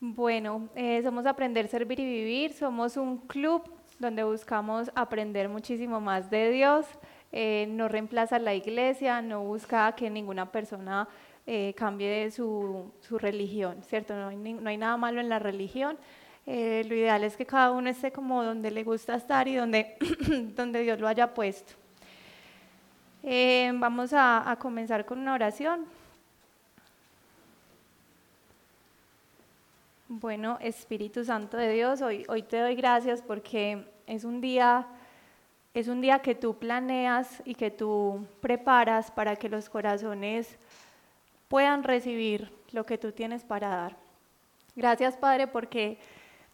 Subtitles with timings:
[0.00, 2.52] Bueno, eh, somos Aprender, Servir y Vivir.
[2.52, 3.68] Somos un club
[3.98, 6.86] donde buscamos aprender muchísimo más de Dios.
[7.32, 11.08] Eh, no reemplaza la iglesia, no busca que ninguna persona
[11.48, 14.14] eh, cambie su, su, religión, ¿cierto?
[14.14, 14.28] No
[14.68, 15.98] hay, nada malo en la religión.
[16.46, 16.52] lo
[16.94, 19.96] ideal es que cada uno esté como donde le gusta estar y donde,
[20.54, 21.72] donde Dios lo haya puesto.
[23.74, 25.97] vamos a comenzar con una oración.
[30.10, 34.86] Bueno, Espíritu Santo de Dios, hoy, hoy te doy gracias porque es un día
[35.74, 40.58] es un día que tú planeas y que tú preparas para que los corazones
[41.46, 43.96] puedan recibir lo que tú tienes para dar.
[44.74, 45.98] Gracias, Padre, porque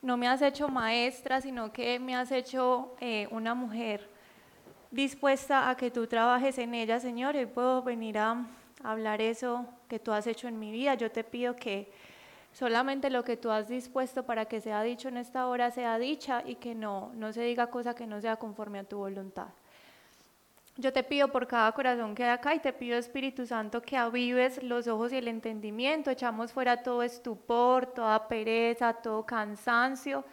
[0.03, 4.11] no me has hecho maestra, sino que me has hecho eh, una mujer
[4.91, 7.37] dispuesta a que tú trabajes en ella, Señor.
[7.37, 8.45] Hoy puedo venir a
[8.83, 10.95] hablar eso que tú has hecho en mi vida.
[10.95, 11.93] Yo te pido que
[12.55, 16.45] Solamente lo que tú has dispuesto para que sea dicho en esta hora sea dicha
[16.47, 19.49] y que no, no se diga cosa que no sea conforme a tu voluntad.
[20.77, 23.97] Yo te pido por cada corazón que hay acá y te pido Espíritu Santo que
[23.97, 30.25] avives los ojos y el entendimiento, echamos fuera todo estupor, toda pereza, todo cansancio.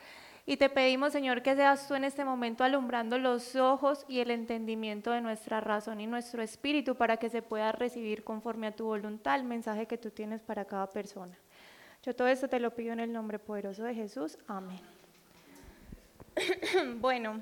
[0.45, 4.30] Y te pedimos, Señor, que seas tú en este momento alumbrando los ojos y el
[4.30, 8.86] entendimiento de nuestra razón y nuestro espíritu para que se pueda recibir conforme a tu
[8.86, 11.36] voluntad el mensaje que tú tienes para cada persona.
[12.03, 14.35] Yo todo esto te lo pido en el nombre poderoso de Jesús.
[14.47, 14.80] Amén.
[16.95, 17.41] bueno,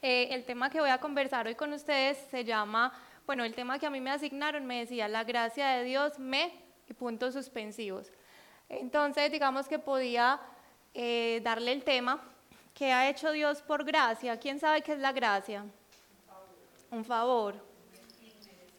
[0.00, 2.92] eh, el tema que voy a conversar hoy con ustedes se llama,
[3.26, 6.52] bueno, el tema que a mí me asignaron me decía, la gracia de Dios me
[6.88, 8.12] y puntos suspensivos.
[8.68, 10.40] Entonces, digamos que podía
[10.94, 12.22] eh, darle el tema,
[12.74, 14.38] ¿qué ha hecho Dios por gracia?
[14.38, 15.64] ¿Quién sabe qué es la gracia?
[16.92, 17.56] Un favor.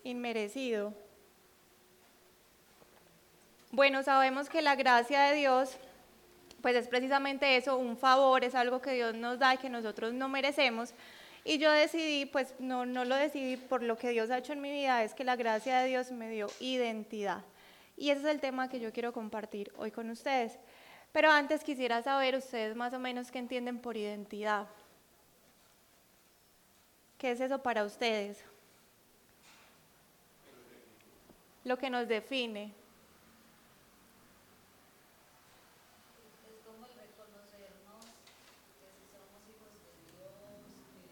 [0.05, 0.93] Inmerecido.
[3.73, 5.77] Bueno, sabemos que la gracia de Dios,
[6.61, 10.13] pues es precisamente eso, un favor, es algo que Dios nos da y que nosotros
[10.13, 10.93] no merecemos.
[11.45, 14.61] Y yo decidí, pues no, no lo decidí por lo que Dios ha hecho en
[14.61, 17.45] mi vida, es que la gracia de Dios me dio identidad.
[17.95, 20.59] Y ese es el tema que yo quiero compartir hoy con ustedes.
[21.13, 24.67] Pero antes quisiera saber ustedes más o menos qué entienden por identidad.
[27.17, 28.43] ¿Qué es eso para ustedes?
[31.63, 32.80] Lo que nos define.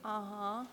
[0.09, 0.65] Ajá.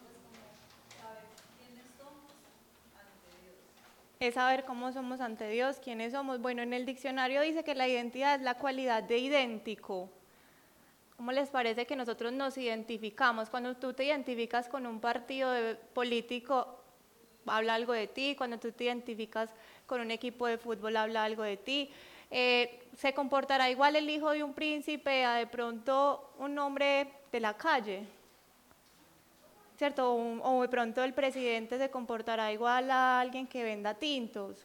[4.19, 6.41] Es saber cómo somos ante Dios, quiénes somos.
[6.41, 10.09] Bueno, en el diccionario dice que la identidad es la cualidad de idéntico.
[11.19, 13.51] ¿Cómo les parece que nosotros nos identificamos?
[13.51, 15.53] Cuando tú te identificas con un partido
[15.93, 16.81] político,
[17.45, 18.37] habla algo de ti.
[18.39, 19.51] Cuando tú te identificas
[19.87, 21.91] con un equipo de fútbol, habla algo de ti.
[22.31, 27.41] Eh, ¿Se comportará igual el hijo de un príncipe a de pronto un hombre de
[27.41, 28.16] la calle?
[29.77, 30.15] ¿Cierto?
[30.15, 34.57] O, de pronto el presidente se comportará igual a alguien que venda tintos.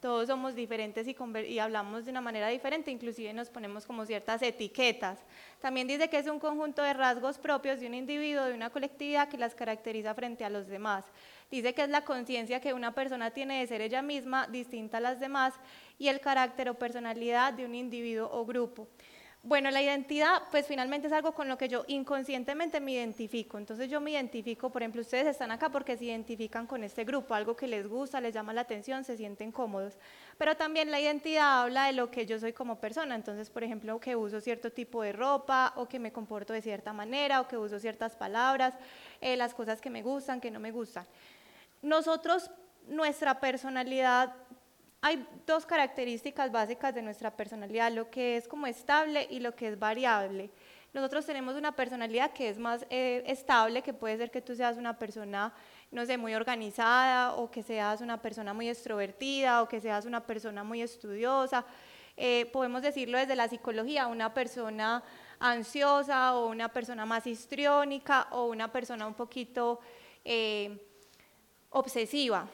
[0.00, 1.16] Todos somos diferentes y,
[1.48, 5.18] y, hablamos de una manera diferente, inclusive nos ponemos como ciertas etiquetas.
[5.60, 9.28] También dice que es un conjunto de rasgos propios de un individuo, de una colectividad
[9.28, 11.04] que las caracteriza frente a los demás.
[11.50, 15.00] Dice que es la conciencia que una persona tiene de ser ella misma, distinta a
[15.00, 15.54] las demás,
[15.98, 18.86] y el carácter o personalidad de un individuo o grupo.
[19.48, 23.56] Bueno, la identidad, pues finalmente es algo con lo que yo inconscientemente me identifico.
[23.56, 27.34] Entonces yo me identifico, por ejemplo, ustedes están acá porque se identifican con este grupo,
[27.34, 29.96] algo que les gusta, les llama la atención, se sienten cómodos.
[30.36, 33.14] Pero también la identidad habla de lo que yo soy como persona.
[33.14, 36.92] Entonces, por ejemplo, que uso cierto tipo de ropa o que me comporto de cierta
[36.92, 38.74] manera o que uso ciertas palabras,
[39.22, 41.06] eh, las cosas que me gustan, que no me gustan.
[41.80, 42.50] Nosotros,
[42.86, 44.34] nuestra personalidad
[45.00, 49.68] hay dos características básicas de nuestra personalidad, lo que es como estable y lo que
[49.68, 50.50] es variable.
[50.92, 54.76] Nosotros tenemos una personalidad que es más eh, estable, que puede ser que tú seas
[54.76, 55.52] una persona,
[55.92, 60.26] no sé, muy organizada, o que seas una persona muy extrovertida, o que seas una
[60.26, 61.64] persona muy estudiosa.
[62.16, 65.04] Eh, podemos decirlo desde la psicología, una persona
[65.38, 69.78] ansiosa, o una persona más histriónica, o una persona un poquito
[70.24, 70.84] eh,
[71.70, 72.48] obsesiva.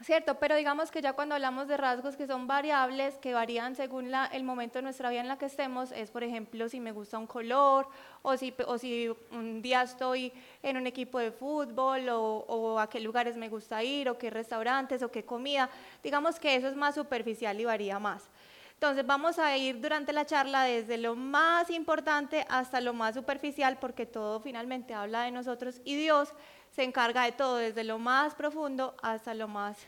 [0.00, 0.36] ¿Cierto?
[0.38, 4.44] Pero digamos que ya cuando hablamos de rasgos que son variables, que varían según el
[4.44, 7.26] momento de nuestra vida en la que estemos, es por ejemplo si me gusta un
[7.26, 7.88] color
[8.22, 12.88] o si, o si un día estoy en un equipo de fútbol o, o, a
[12.88, 15.68] qué lugares me gusta ir o qué restaurantes o qué comida.
[16.00, 18.30] Digamos que eso es más superficial y varía más.
[18.74, 23.76] Entonces vamos a ir durante la charla desde lo más importante hasta lo más superficial
[23.80, 26.32] porque todo finalmente habla de nosotros y Dios
[26.74, 29.78] se encarga de todo, desde lo más profundo hasta lo más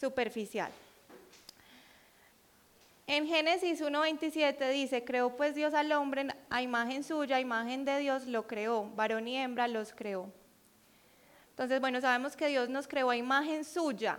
[0.00, 0.70] superficial.
[3.06, 7.98] En Génesis 1.27 dice, creó pues Dios al hombre a imagen suya, a imagen de
[7.98, 10.32] Dios lo creó, varón y hembra los creó.
[11.50, 14.18] Entonces, bueno, sabemos que Dios nos creó a imagen suya.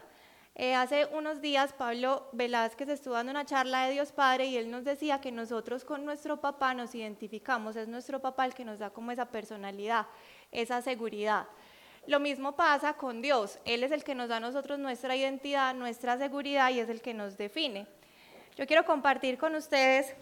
[0.57, 4.71] Eh, hace unos días Pablo Velázquez estuvo dando una charla de Dios Padre y él
[4.71, 8.79] nos decía que nosotros con nuestro papá nos identificamos, es nuestro papá el que nos
[8.79, 10.05] da como esa personalidad,
[10.51, 11.47] esa seguridad.
[12.07, 15.73] Lo mismo pasa con Dios, Él es el que nos da a nosotros nuestra identidad,
[15.73, 17.87] nuestra seguridad y es el que nos define.
[18.55, 20.13] Yo quiero compartir con ustedes,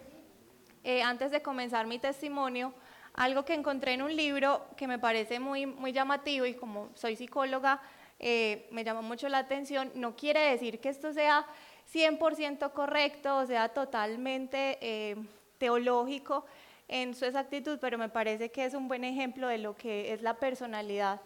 [0.82, 2.72] eh, antes de comenzar mi testimonio,
[3.12, 7.16] algo que encontré en un libro que me parece muy, muy llamativo y como soy
[7.16, 7.82] psicóloga,
[8.18, 9.92] eh, me llamó mucho la atención.
[9.94, 11.46] No quiere decir que esto sea
[11.92, 15.16] 100% correcto o sea totalmente eh,
[15.58, 16.46] teológico
[16.88, 20.22] en su exactitud, pero me parece que es un buen ejemplo de lo que es
[20.22, 21.20] la personalidad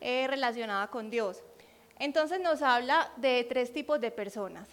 [0.00, 1.42] eh, relacionada con Dios.
[1.98, 4.68] Entonces nos habla de tres tipos de personas.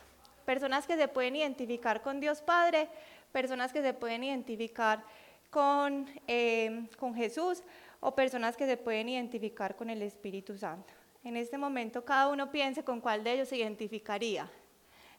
[0.46, 2.88] Personas que se pueden identificar con Dios Padre,
[3.32, 5.04] personas que se pueden identificar
[5.50, 6.10] con,
[6.98, 7.64] con Jesús
[8.00, 10.94] o personas que se pueden identificar con el Espíritu Santo
[11.28, 14.50] en este momento cada uno piense con cuál de ellos se identificaría.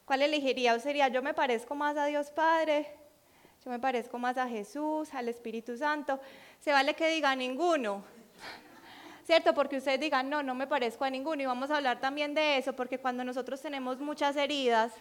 [0.05, 0.73] ¿Cuál elegiría?
[0.73, 2.87] ¿O sería yo me parezco más a Dios Padre?
[3.63, 6.19] Yo me parezco más a Jesús, al Espíritu Santo.
[6.59, 8.03] Se vale que diga ninguno.
[9.29, 9.53] ¿Cierto?
[9.53, 11.43] Porque ustedes digan, no, no me parezco a ninguno.
[11.43, 14.91] Y vamos a hablar también de eso, porque cuando nosotros tenemos muchas heridas,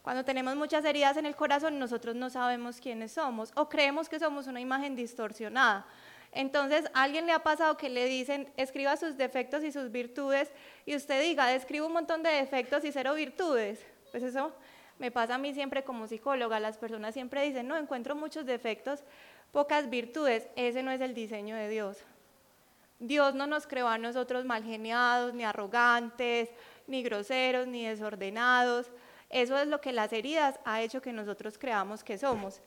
[0.00, 4.20] cuando tenemos muchas heridas en el corazón, nosotros no sabemos quiénes somos o creemos que
[4.20, 5.84] somos una imagen distorsionada.
[6.30, 10.52] Entonces, ¿a alguien le ha pasado que le dicen, escriba sus defectos y sus virtudes,
[10.86, 13.84] y usted diga, describo un montón de defectos y cero virtudes?
[14.12, 14.52] Pues eso
[15.00, 16.60] me pasa a mí siempre como psicóloga.
[16.60, 19.02] Las personas siempre dicen, no, encuentro muchos defectos,
[19.50, 20.46] pocas virtudes.
[20.54, 22.04] Ese no es el diseño de Dios.
[22.98, 26.50] Dios no nos creó a nosotros mal geniados, ni arrogantes,
[26.86, 28.90] ni groseros, ni desordenados.
[29.30, 32.60] Eso es lo que las heridas ha hecho que nosotros creamos que somos.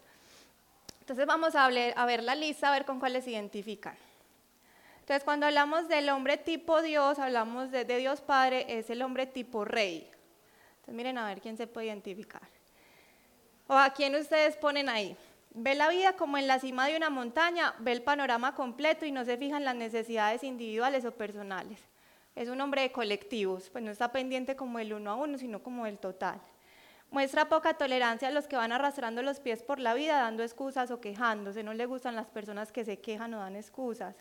[1.01, 3.97] Entonces vamos a, ver la lista, a ver con cuáles se identifican.
[5.01, 9.65] Entonces cuando hablamos del hombre tipo Dios, hablamos de, Dios Padre, es el hombre tipo
[9.65, 10.09] rey.
[10.75, 12.47] Entonces miren a ver quién se puede identificar.
[13.67, 15.17] O a quién ustedes ponen ahí.
[15.53, 19.11] Ve la vida como en la cima de una montaña, ve el panorama completo y
[19.11, 21.79] no se fija en las necesidades individuales o personales.
[22.35, 25.61] Es un hombre de colectivos, pues no está pendiente como el uno a uno, sino
[25.61, 26.39] como el total.
[27.09, 30.89] Muestra poca tolerancia a los que van arrastrando los pies por la vida dando excusas
[30.91, 31.61] o quejándose.
[31.61, 34.15] No le gustan las personas que se quejan o dan excusas.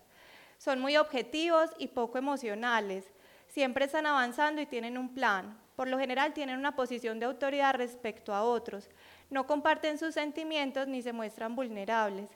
[0.58, 3.04] Son muy objetivos y poco emocionales.
[3.46, 5.56] Siempre están avanzando y tienen un plan.
[5.80, 8.90] Por lo general tienen una posición de autoridad respecto a otros.
[9.30, 12.28] No comparten sus sentimientos ni se muestran vulnerables.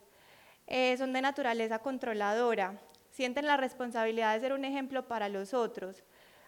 [0.67, 2.81] Eh, son de naturaleza controladora.
[3.11, 6.03] Sienten la responsabilidad de ser un ejemplo para los otros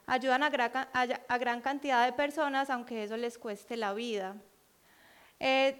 [0.07, 4.35] ayudan a gran, cantidad de personas, aunque eso les cueste la vida.
[5.39, 5.79] Eh,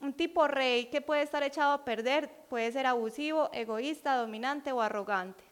[0.00, 4.80] un tipo rey que puede estar echado a perder puede ser abusivo, egoísta, dominante o
[4.80, 5.44] arrogante.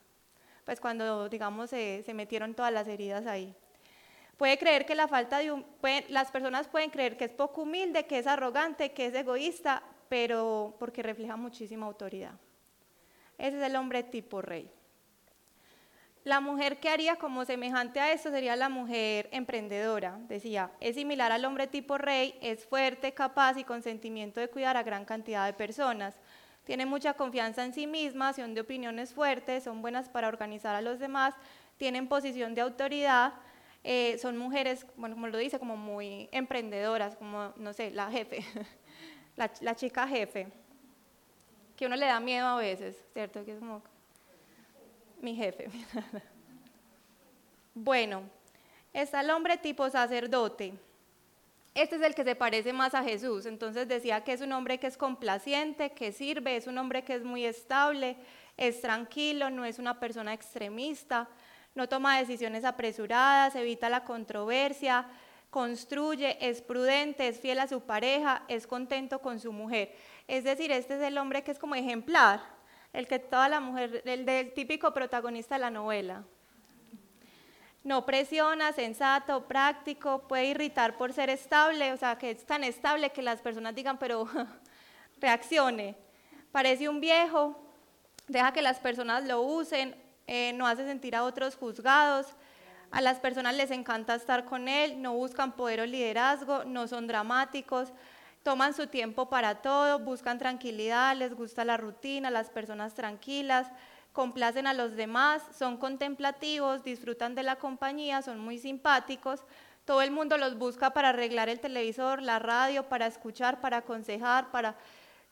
[0.65, 3.55] Pues cuando, digamos, se, metieron todas las heridas ahí.
[4.37, 5.65] Puede creer que la falta de un,
[6.09, 10.77] las personas pueden creer que es poco humilde, que es arrogante, que es egoísta, pero
[10.79, 12.33] porque refleja muchísima autoridad.
[13.39, 14.71] Ese es el hombre tipo rey.
[16.25, 20.19] La mujer que haría como semejante a esto sería la mujer emprendedora.
[20.27, 24.79] Decía, es similar al hombre tipo rey, es fuerte, capaz y con sentimiento de cuidar
[24.79, 26.19] a gran cantidad de personas.
[26.65, 30.81] Tiene mucha confianza en sí misma, son de opiniones fuertes, son buenas para organizar a
[30.81, 31.35] los demás,
[31.77, 33.35] tienen posición de autoridad,
[33.85, 38.43] eh, son mujeres, bueno, como lo dice, como muy emprendedoras, como, no sé, la jefe,
[39.37, 40.49] la, la chica jefe,
[41.77, 43.45] que uno le da miedo a veces, ¿cierto?
[43.45, 43.83] Que es como
[45.21, 45.69] mi jefe.
[47.75, 48.23] bueno,
[48.95, 50.73] está el hombre tipo sacerdote.
[51.75, 53.45] Este es el que se parece más a Jesús.
[53.45, 57.17] Entonces decía que es un hombre que es complaciente, que sirve, es un hombre que
[57.17, 58.17] es muy estable,
[58.57, 61.29] es tranquilo, no es una persona extremista,
[61.75, 65.07] no toma decisiones apresuradas, evita la controversia,
[65.51, 69.95] construye, es prudente, es fiel a su pareja, es contento con su mujer.
[70.27, 72.41] Es decir, este es el hombre que es como ejemplar
[72.95, 76.25] el que toda la mujer, el del típico protagonista de la novela.
[77.83, 83.11] No presiona, sensato, práctico, puede irritar por ser estable, o sea, que es tan estable
[83.11, 84.27] que las personas digan, pero
[85.21, 85.97] reaccione.
[86.53, 87.61] Parece un viejo,
[88.29, 92.27] deja que las personas lo usen, eh, no hace sentir a otros juzgados,
[92.91, 97.09] a las personas les encanta estar con él, no buscan poder o liderazgo, no son
[97.09, 97.93] dramáticos,
[98.45, 103.67] toman su tiempo para todo, buscan tranquilidad, les gusta la rutina, las personas tranquilas,
[104.13, 109.45] complacen a los demás, son contemplativos, disfrutan de la compañía, son muy simpáticos,
[109.85, 114.51] Todo el mundo los busca para arreglar el televisor, la radio, para escuchar, para aconsejar,
[114.51, 114.77] para...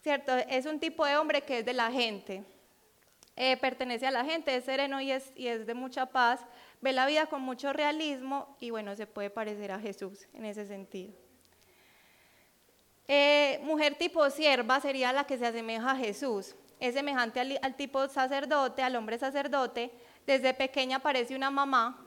[0.02, 0.34] ¿Cierto?
[0.36, 2.44] Es un tipo de hombre que es de la gente.
[3.34, 6.44] Eh, pertenece a la gente, es sereno y es, y es de mucha paz,
[6.82, 10.66] ve la vida con mucho realismo y bueno, se puede parecer a Jesús en ese
[10.66, 11.14] sentido.
[13.08, 16.54] Eh, mujer tipo sierva sería la que se asemeja a Jesús.
[16.78, 19.92] Es semejante al, al, tipo sacerdote, al hombre sacerdote.
[20.26, 22.06] Desde pequeña parece una mamá.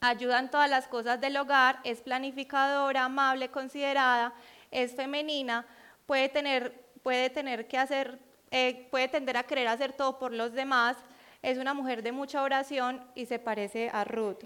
[0.00, 1.80] Ayuda en todas las cosas del hogar.
[1.84, 4.34] Es planificadora, amable, considerada.
[4.70, 5.66] Es femenina.
[6.06, 8.18] Puede tener, puede tener que hacer
[8.56, 10.96] eh, puede tender a querer hacer todo por los demás,
[11.42, 14.44] es una mujer de mucha oración y se parece a Ruth.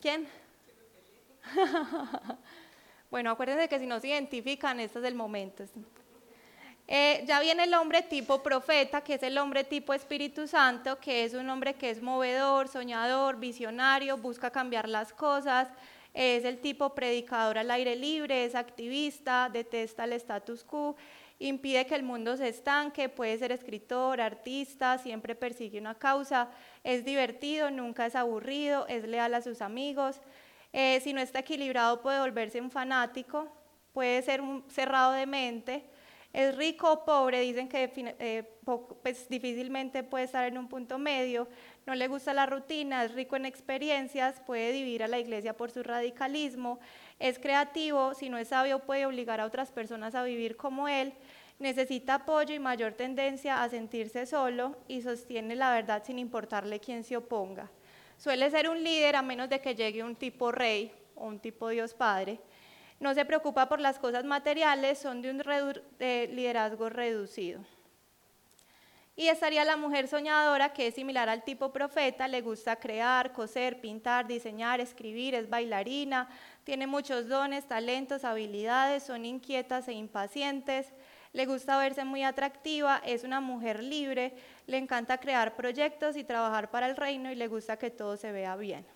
[0.00, 0.26] ¿Quién?
[3.12, 5.62] bueno, acuérdense que si no se identifican, este es el momento.
[6.88, 11.22] Eh, ya viene el hombre tipo profeta, que es el hombre tipo Espíritu Santo, que
[11.22, 15.68] es un hombre que es movedor, soñador, visionario, busca cambiar las cosas,
[16.12, 20.96] es el tipo predicador al aire libre, es activista, detesta el status quo,
[21.38, 26.48] impide que el mundo se estanque, puede ser escritor, artista, siempre persigue una causa,
[26.82, 30.20] es divertido, nunca es aburrido, es leal a sus amigos,
[30.72, 33.48] eh, si no está equilibrado puede volverse un fanático,
[33.92, 35.84] puede ser un cerrado de mente,
[36.32, 38.44] es rico o pobre, dicen que eh,
[39.02, 41.48] pues, difícilmente puede estar en un punto medio,
[41.86, 45.70] no le gusta la rutina, es rico en experiencias, puede dividir a la iglesia por
[45.70, 46.78] su radicalismo,
[47.18, 51.12] es creativo, si no es sabio puede obligar a otras personas a vivir como él,
[51.58, 57.04] necesita apoyo y mayor tendencia a sentirse solo y sostiene la verdad sin importarle quién
[57.04, 57.70] se oponga.
[58.18, 61.68] Suele ser un líder a menos de que llegue un tipo rey o un tipo
[61.68, 62.40] Dios Padre
[62.98, 65.42] no se preocupa por las cosas materiales, son de un
[66.34, 67.60] liderazgo reducido.
[69.18, 73.80] Y estaría la mujer soñadora, que es similar al tipo profeta, le gusta crear, coser,
[73.80, 76.28] pintar, diseñar, escribir, es bailarina,
[76.64, 80.92] tiene muchos dones, talentos, habilidades, son inquietas e impacientes,
[81.32, 84.34] le gusta verse muy atractiva, es una mujer libre,
[84.66, 88.32] le encanta crear proyectos y trabajar para el reino y le gusta que todo se
[88.32, 88.95] vea bien.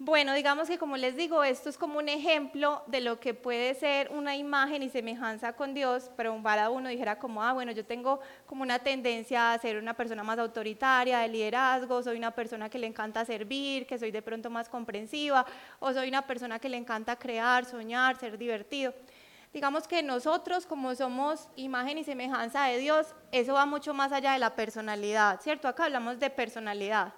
[0.00, 3.74] Bueno, digamos que como les digo, esto es como un ejemplo de lo que puede
[3.74, 7.84] ser una imagen y semejanza con Dios, pero para uno dijera como, ah, bueno, yo
[7.84, 12.68] tengo como una tendencia a ser una persona más autoritaria, de liderazgo, soy una persona
[12.68, 15.44] que le encanta servir, que soy de pronto más comprensiva,
[15.80, 18.94] o soy una persona que le encanta crear, soñar, ser divertido.
[19.52, 24.32] Digamos que nosotros, como somos imagen y semejanza de Dios, eso va mucho más allá
[24.34, 25.66] de la personalidad, ¿cierto?
[25.66, 27.12] Acá hablamos de personalidad.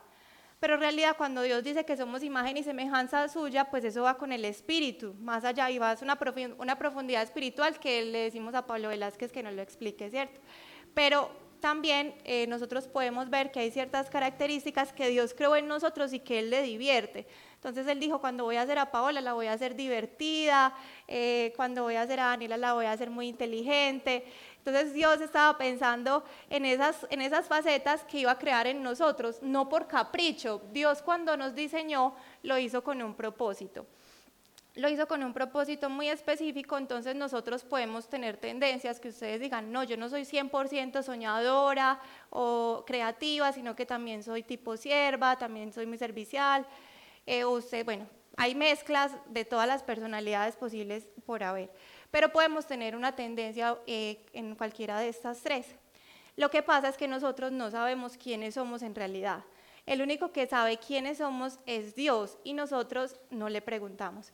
[0.61, 4.19] Pero en realidad cuando Dios dice que somos imagen y semejanza suya, pues eso va
[4.19, 6.19] con el espíritu, más allá y va a una,
[6.59, 10.39] una profundidad espiritual que le decimos a Pablo Velázquez que nos lo explique, ¿cierto?
[10.93, 16.13] Pero también eh, nosotros podemos ver que hay ciertas características que Dios creó en nosotros
[16.13, 17.27] y que Él le divierte.
[17.55, 20.75] Entonces Él dijo, cuando voy a hacer a Paola la voy a hacer divertida,
[21.07, 24.25] eh, cuando voy a hacer a Daniela la voy a hacer muy inteligente,
[24.57, 29.39] entonces Dios estaba pensando en esas, en esas facetas que iba a crear en nosotros,
[29.43, 30.63] no por capricho.
[30.73, 33.87] Dios cuando nos diseñó lo hizo con un propósito.
[34.81, 39.71] Lo hizo con un propósito muy específico, entonces nosotros podemos tener tendencias que ustedes digan,
[39.71, 45.71] no, yo no soy 100% soñadora o creativa, sino que también soy tipo sierva, también
[45.75, 46.67] soy muy servicial.
[47.27, 48.07] Eh, usted, bueno,
[48.39, 51.71] hay mezclas de todas las personalidades posibles por haber
[52.11, 55.67] pero podemos tener una tendencia eh, en cualquiera de estas tres.
[56.37, 59.45] Lo que pasa es que nosotros no sabemos quiénes somos en realidad.
[59.87, 64.33] El único que sabe quiénes somos es Dios y nosotros no le preguntamos.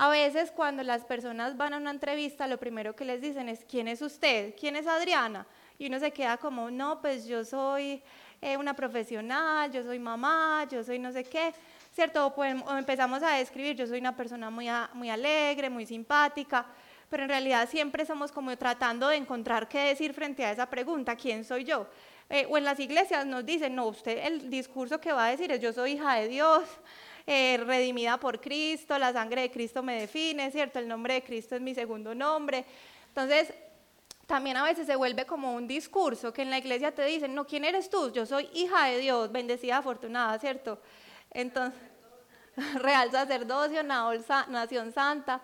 [0.00, 3.64] A veces cuando las personas van a una entrevista, lo primero que les dicen es,
[3.68, 4.54] ¿quién es usted?
[4.54, 5.44] ¿Quién es Adriana?
[5.76, 8.00] Y uno se queda como, no, pues yo soy
[8.40, 11.52] eh, una profesional, yo soy mamá, yo soy no sé qué,
[11.92, 12.28] ¿cierto?
[12.28, 16.64] O, empezamos a describir, yo soy una persona muy, muy alegre, muy simpática,
[17.10, 21.16] pero en realidad siempre somos como tratando de encontrar qué decir frente a esa pregunta,
[21.16, 21.88] ¿quién soy yo?
[22.30, 25.50] Eh, o en las iglesias nos dicen, no, usted el discurso que va a decir
[25.50, 26.62] es yo soy hija de Dios,
[27.30, 30.78] eh, redimida por Cristo, la sangre de Cristo me define, ¿cierto?
[30.78, 32.64] El nombre de Cristo es mi segundo nombre.
[33.08, 33.52] Entonces,
[34.26, 37.46] también a veces se vuelve como un discurso que en la iglesia te dicen, no,
[37.46, 38.10] ¿quién eres tú?
[38.12, 40.80] Yo soy hija de Dios, bendecida, afortunada, ¿cierto?
[41.30, 41.78] Entonces,
[42.76, 45.42] real sacerdocio, nación santa.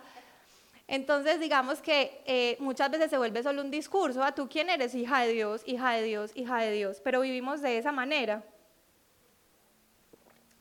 [0.87, 4.71] Entonces, digamos que eh, muchas veces se vuelve solo un discurso, ¿a ah, tú quién
[4.71, 4.95] eres?
[4.95, 8.43] Hija de Dios, hija de Dios, hija de Dios, pero vivimos de esa manera.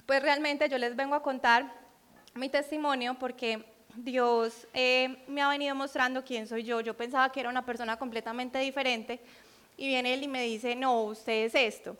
[0.06, 1.72] Pues realmente yo les vengo a contar
[2.34, 3.64] mi testimonio porque
[3.96, 6.80] Dios eh, me ha venido mostrando quién soy yo.
[6.80, 9.20] Yo pensaba que era una persona completamente diferente
[9.78, 11.96] y viene Él y me dice, no, usted es esto.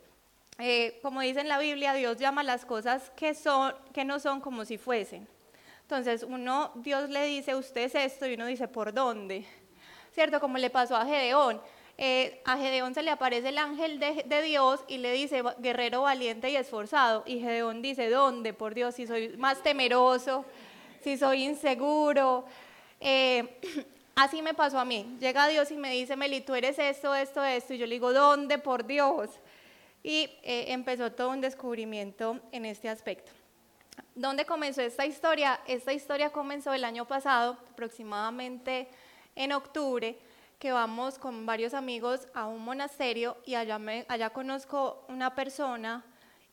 [0.59, 4.41] eh, como dice en la Biblia, Dios llama las cosas que, son, que no son
[4.41, 5.27] como si fuesen.
[5.83, 9.45] Entonces, uno, Dios le dice, usted es esto, y uno dice, ¿por dónde?
[10.13, 10.41] ¿Cierto?
[10.41, 11.61] Como le pasó a Gedeón.
[11.97, 16.51] Eh, a Gedeón se le aparece el ángel de, Dios y le dice, guerrero valiente
[16.51, 17.23] y esforzado.
[17.27, 18.53] Y Gedeón dice, ¿dónde?
[18.53, 20.45] Por Dios, si soy más temeroso,
[21.03, 22.45] si soy inseguro.
[23.01, 23.61] Eh,
[24.17, 25.17] así me pasó a mí.
[25.21, 27.75] Llega Dios y me dice, Meli, tú eres esto, esto, esto.
[27.75, 28.59] Y yo le digo, ¿dónde?
[28.59, 29.31] Por Dios.
[30.03, 33.31] Y eh, empezó todo un descubrimiento en este aspecto.
[34.17, 35.61] ¿Dónde comenzó esta historia?
[35.67, 38.89] Esta historia comenzó el año pasado, aproximadamente
[39.37, 40.17] en octubre,
[40.59, 46.05] que vamos con varios amigos a un monasterio y allá, me, allá conozco una persona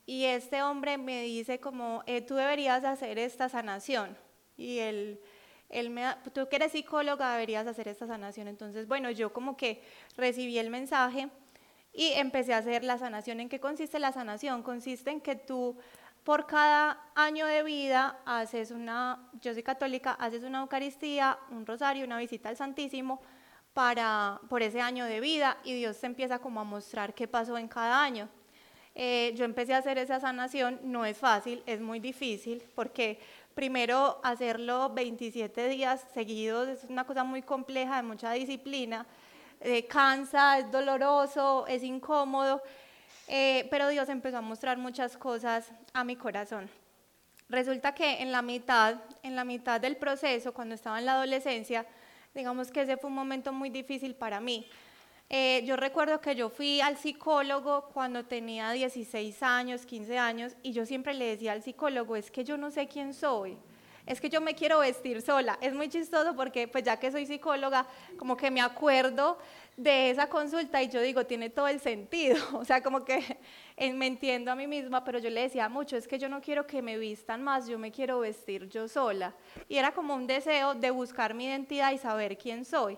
[0.06, 4.18] y este hombre me dice como, eh, tú deberías hacer esta sanación.
[4.58, 5.22] Y él,
[5.70, 6.04] él me,
[6.34, 8.48] tú que eres psicóloga deberías hacer esta sanación.
[8.48, 9.82] Entonces, bueno, yo como que
[10.18, 11.30] recibí el mensaje
[11.94, 13.40] y empecé a hacer la sanación.
[13.40, 14.64] ¿En qué consiste la sanación?
[14.64, 15.78] Consiste en que tú
[16.24, 22.06] por cada año de vida haces una, yo soy católica, haces una Eucaristía, un rosario,
[22.06, 23.22] una visita al Santísimo
[23.74, 27.58] para, por ese año de vida y Dios te empieza como a mostrar qué pasó
[27.58, 28.28] en cada año.
[28.94, 33.20] Eh, yo empecé a hacer esa sanación, no es fácil, es muy difícil, porque
[33.56, 39.06] primero hacerlo 27 días seguidos es una cosa muy compleja, de mucha disciplina,
[39.62, 42.62] eh, cansa, es doloroso, es incómodo,
[43.28, 46.70] eh, pero Dios empezó a mostrar muchas cosas a mi corazón.
[47.48, 51.86] Resulta que en la mitad, en la mitad del proceso, cuando estaba en la adolescencia,
[52.34, 54.68] digamos que ese fue un momento muy difícil para mí.
[55.30, 60.74] Eh, yo recuerdo que yo fui al psicólogo cuando tenía 16 años, 15 años, y
[60.74, 63.58] yo siempre le decía al psicólogo, es que yo no sé quién soy,
[64.06, 65.58] es que yo me quiero vestir sola.
[65.62, 69.38] Es muy chistoso porque pues ya que soy psicóloga, como que me acuerdo
[69.78, 73.38] de esa consulta y yo digo, tiene todo el sentido, o sea, como que
[73.90, 76.68] me entiendo a mí misma, pero yo le decía mucho, es que yo no quiero
[76.68, 79.34] que me vistan más, yo me quiero vestir yo sola.
[79.68, 82.98] Y era como un deseo de buscar mi identidad y saber quién soy.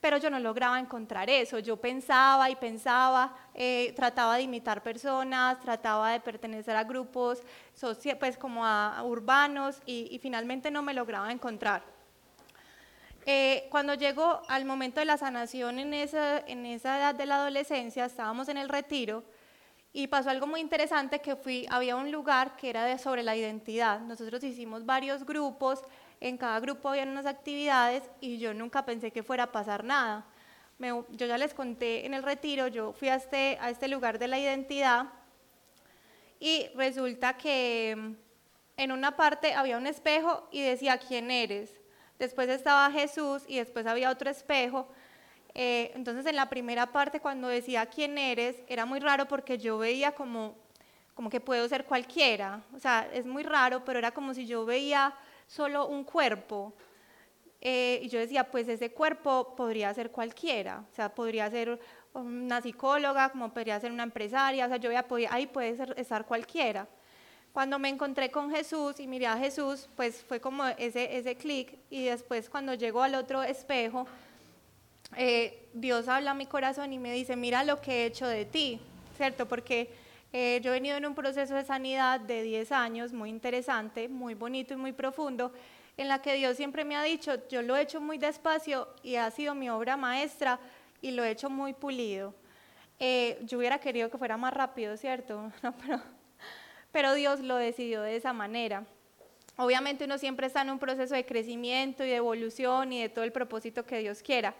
[0.00, 5.60] Pero yo no lograba encontrar eso, yo pensaba y pensaba, eh, trataba de imitar personas,
[5.60, 7.42] trataba de pertenecer a grupos,
[8.18, 11.82] pues como a, urbanos y, y finalmente no me lograba encontrar.
[13.26, 17.36] Eh, cuando llegó al momento de la sanación en esa, en esa edad de la
[17.36, 19.22] adolescencia, estábamos en el retiro
[19.92, 23.36] y pasó algo muy interesante que fui, había un lugar que era de, sobre la
[23.36, 24.00] identidad.
[24.00, 25.82] Nosotros hicimos varios grupos,
[26.20, 30.24] en cada grupo había unas actividades y yo nunca pensé que fuera a pasar nada.
[30.78, 34.28] yo ya les conté en el retiro, yo fui a este, a este lugar de
[34.28, 35.06] la identidad
[36.40, 38.12] y resulta que mm,
[38.78, 41.82] en una parte había un espejo y decía, ¿quién eres?
[42.22, 44.88] después estaba Jesús y después había otro espejo.
[45.54, 49.78] Eh, entonces en la primera parte cuando decía quién eres, era muy raro porque yo
[49.78, 50.54] veía como,
[51.14, 52.62] como que puedo ser cualquiera.
[52.74, 55.14] O sea, es muy raro, pero era como si yo veía
[55.46, 56.72] solo un cuerpo.
[57.60, 60.84] Eh, y yo decía, pues ese cuerpo podría ser cualquiera.
[60.90, 61.78] O sea, podría ser
[62.14, 64.66] una psicóloga, como podría ser una empresaria.
[64.66, 66.88] O sea, yo veía, ahí puede ser, estar cualquiera.
[67.52, 71.78] Cuando me encontré con Jesús y miré a Jesús, pues fue como ese, ese clic
[71.90, 74.06] y después cuando llego al otro espejo,
[75.16, 78.44] eh, Dios habla a mi corazón y me dice, mira lo que he hecho de
[78.44, 78.80] ti,
[79.16, 79.46] ¿cierto?
[79.46, 79.90] Porque
[80.32, 84.34] eh, yo he venido en un proceso de sanidad de 10 años, muy interesante, muy
[84.34, 85.52] bonito y muy profundo,
[85.96, 89.16] en la que Dios siempre me ha dicho, yo lo he hecho muy despacio y
[89.16, 90.58] ha sido mi obra maestra
[91.00, 92.34] y lo he hecho muy pulido.
[92.98, 95.52] Eh, yo hubiera querido que fuera más rápido, ¿cierto?
[95.86, 96.00] Pero
[96.92, 98.84] pero Dios lo decidió de esa manera.
[99.56, 103.24] Obviamente uno siempre está en un proceso de crecimiento y de evolución y de todo
[103.24, 104.54] el propósito que Dios quiera.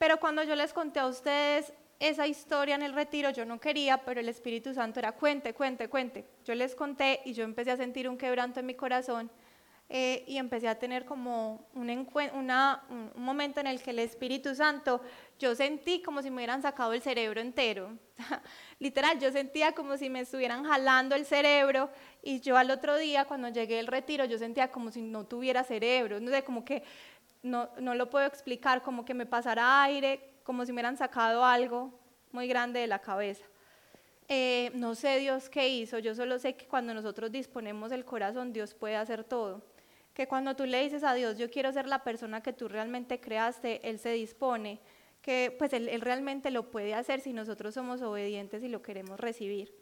[0.00, 3.98] Pero cuando yo les conté a ustedes esa historia en el retiro, yo no quería,
[3.98, 6.24] pero el Espíritu Santo era cuente, cuente, cuente.
[6.42, 9.30] Yo les conté y yo empecé a sentir un quebranto en mi corazón
[9.90, 15.02] eh, y empecé a tener como un, un, momento en el que el Espíritu Santo,
[15.38, 17.98] yo sentí como si me hubieran sacado el cerebro entero.
[18.78, 21.90] Literal, yo sentía como si me estuvieran jalando el cerebro
[22.22, 25.62] y yo al otro día, cuando llegué al retiro, yo sentía como si no tuviera
[25.62, 26.20] cerebro.
[26.20, 26.84] No sé, como que
[27.42, 31.44] no, no lo puedo explicar, como que me pasara aire, como si me hubieran sacado
[31.44, 31.92] algo
[32.32, 33.44] muy grande de la cabeza.
[34.28, 38.52] Eh, no sé Dios qué hizo, yo solo sé que cuando nosotros disponemos el corazón,
[38.52, 39.62] Dios puede hacer todo
[40.14, 43.20] que cuando tú le dices a Dios, yo quiero ser la persona que tú realmente
[43.20, 44.80] creaste, Él se dispone,
[45.22, 49.74] que pues él, realmente lo puede hacer si nosotros somos obedientes y lo queremos recibir.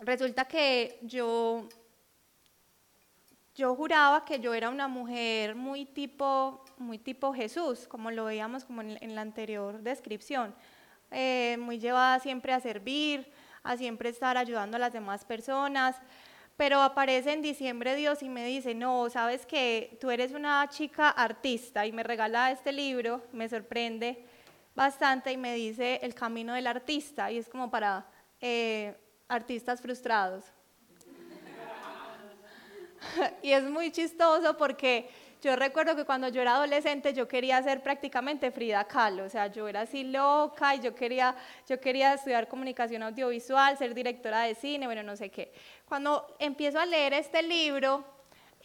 [0.00, 1.68] Resulta que yo,
[3.58, 8.64] yo juraba que yo era una mujer muy tipo, muy tipo Jesús, como lo veíamos
[8.64, 10.54] como en, la anterior descripción,
[11.10, 13.28] eh, muy llevada siempre a servir,
[13.64, 15.96] a siempre estar ayudando a las demás personas.
[16.56, 21.10] Pero aparece en diciembre Dios y me dice, no, sabes que tú eres una chica
[21.10, 24.24] artista y me regala este libro, me sorprende
[24.76, 28.06] bastante y me dice el camino del artista y es como para
[28.40, 28.96] eh,
[29.28, 30.44] artistas frustrados.
[33.42, 35.08] y es muy chistoso porque
[35.40, 39.46] yo recuerdo que cuando yo era adolescente yo quería ser prácticamente Frida Kahlo, o sea,
[39.46, 41.36] yo era así loca y yo quería,
[41.68, 45.52] yo quería estudiar comunicación audiovisual, ser directora de cine, bueno, no sé qué.
[45.84, 48.04] Cuando empiezo a leer este libro,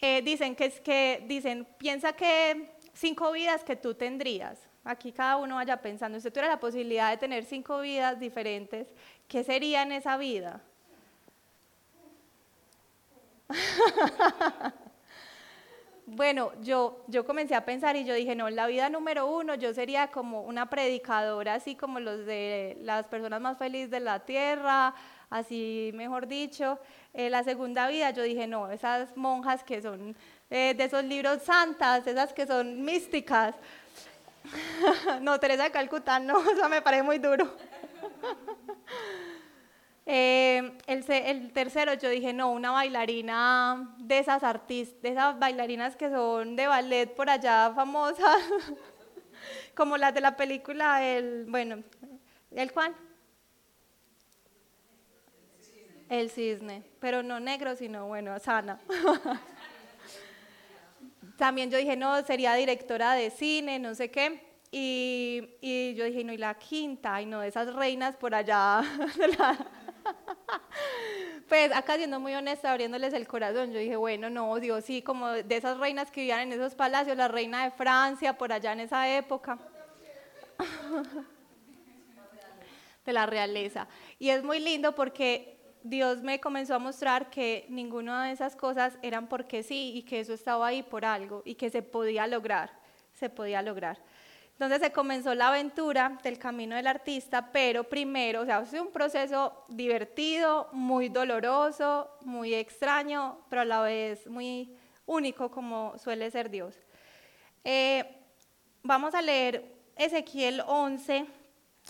[0.00, 4.58] eh, dicen que es que, dicen, piensa que cinco vidas que tú tendrías.
[4.82, 8.88] Aquí cada uno vaya pensando, usted tuviera la posibilidad de tener cinco vidas diferentes,
[9.28, 10.60] ¿qué sería en esa vida?
[16.06, 19.72] Bueno, yo, yo comencé a pensar y yo dije, no, la vida número uno yo
[19.72, 24.94] sería como una predicadora, así como los de las personas más felices de la tierra,
[25.30, 26.78] así mejor dicho.
[27.14, 30.14] Eh, la segunda vida yo dije, no, esas monjas que son
[30.50, 33.54] eh, de esos libros santas, esas que son místicas.
[35.22, 37.50] no, Teresa de no, eso me parece muy duro.
[40.06, 46.10] Eh, el, tercero yo dije, no, una bailarina de esas artistas, de esas bailarinas que
[46.10, 48.42] son de ballet por allá famosas,
[49.74, 51.82] como las de la película, el, bueno,
[52.50, 52.94] ¿el cuál?
[56.10, 58.78] El cisne, pero no negro, sino bueno, sana.
[61.38, 64.52] También yo dije, no, sería directora de cine, no sé qué.
[64.70, 68.82] Y, y yo dije, no, y la quinta, y no, esas reinas por allá.
[71.48, 75.28] pues acá siendo muy honesta, abriéndoles el corazón, yo dije, bueno, no, Dios, sí, como
[75.28, 78.80] de esas reinas que vivían en esos palacios, la reina de Francia, por allá en
[78.80, 79.58] esa época.
[83.04, 83.86] de la realeza.
[84.18, 88.96] Y es muy lindo porque Dios me comenzó a mostrar que ninguna de esas cosas
[89.02, 92.72] eran porque sí y que eso estaba ahí por algo y que se podía lograr,
[93.12, 93.98] se podía lograr.
[94.54, 98.92] Entonces se comenzó la aventura del camino del artista, pero primero, o sea, fue un
[98.92, 104.72] proceso divertido, muy doloroso, muy extraño, pero a la vez muy
[105.06, 106.76] único como suele ser Dios.
[107.64, 108.04] Eh,
[108.84, 111.26] vamos a leer Ezequiel 11,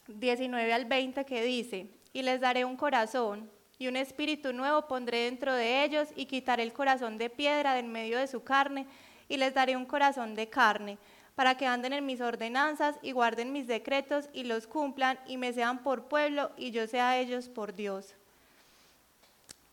[0.09, 5.25] 19 al 20 que dice, y les daré un corazón y un espíritu nuevo pondré
[5.25, 8.87] dentro de ellos y quitaré el corazón de piedra de en medio de su carne
[9.29, 10.97] y les daré un corazón de carne
[11.35, 15.53] para que anden en mis ordenanzas y guarden mis decretos y los cumplan y me
[15.53, 18.15] sean por pueblo y yo sea ellos por Dios.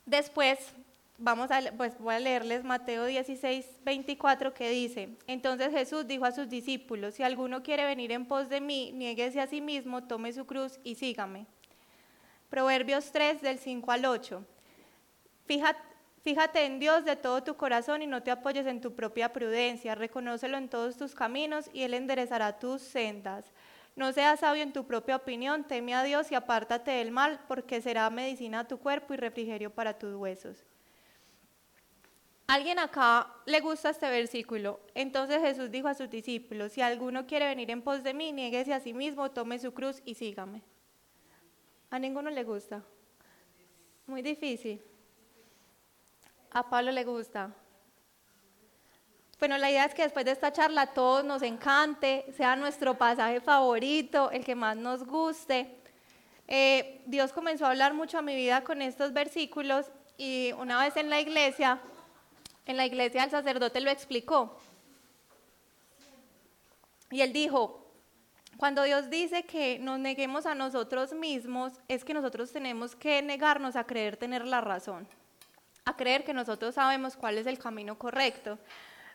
[0.06, 0.58] Después,
[1.18, 6.32] vamos a, pues voy a leerles Mateo 16, 24 que dice, entonces Jesús dijo a
[6.32, 10.34] sus discípulos, si alguno quiere venir en pos de mí, niéguese a sí mismo, tome
[10.34, 11.46] su cruz y sígame.
[12.50, 14.44] Proverbios 3 del 5 al 8.
[15.46, 15.91] Fíjate,
[16.24, 19.96] Fíjate en Dios de todo tu corazón y no te apoyes en tu propia prudencia.
[19.96, 23.52] Reconócelo en todos tus caminos y Él enderezará tus sendas.
[23.96, 27.82] No seas sabio en tu propia opinión, teme a Dios y apártate del mal, porque
[27.82, 30.64] será medicina a tu cuerpo y refrigerio para tus huesos.
[32.48, 34.80] ¿Alguien acá le gusta este versículo?
[34.94, 38.74] Entonces Jesús dijo a sus discípulos, si alguno quiere venir en pos de mí, niéguese
[38.74, 40.62] a sí mismo, tome su cruz y sígame.
[41.90, 42.84] ¿A ninguno le gusta?
[44.06, 44.82] Muy difícil.
[46.54, 47.50] A Pablo le gusta.
[49.40, 53.40] Bueno, la idea es que después de esta charla todos nos encante, sea nuestro pasaje
[53.40, 55.80] favorito, el que más nos guste.
[56.48, 60.98] Eh, Dios comenzó a hablar mucho a mi vida con estos versículos y una vez
[60.98, 61.80] en la iglesia,
[62.66, 64.60] en la iglesia el sacerdote lo explicó.
[67.10, 67.90] Y él dijo,
[68.58, 73.78] cuando Dios dice que nos neguemos a nosotros mismos, es que nosotros tenemos que negarnos
[73.78, 75.08] a creer tener la razón
[75.86, 78.60] a creer que nosotros sabemos cuál es el camino correcto.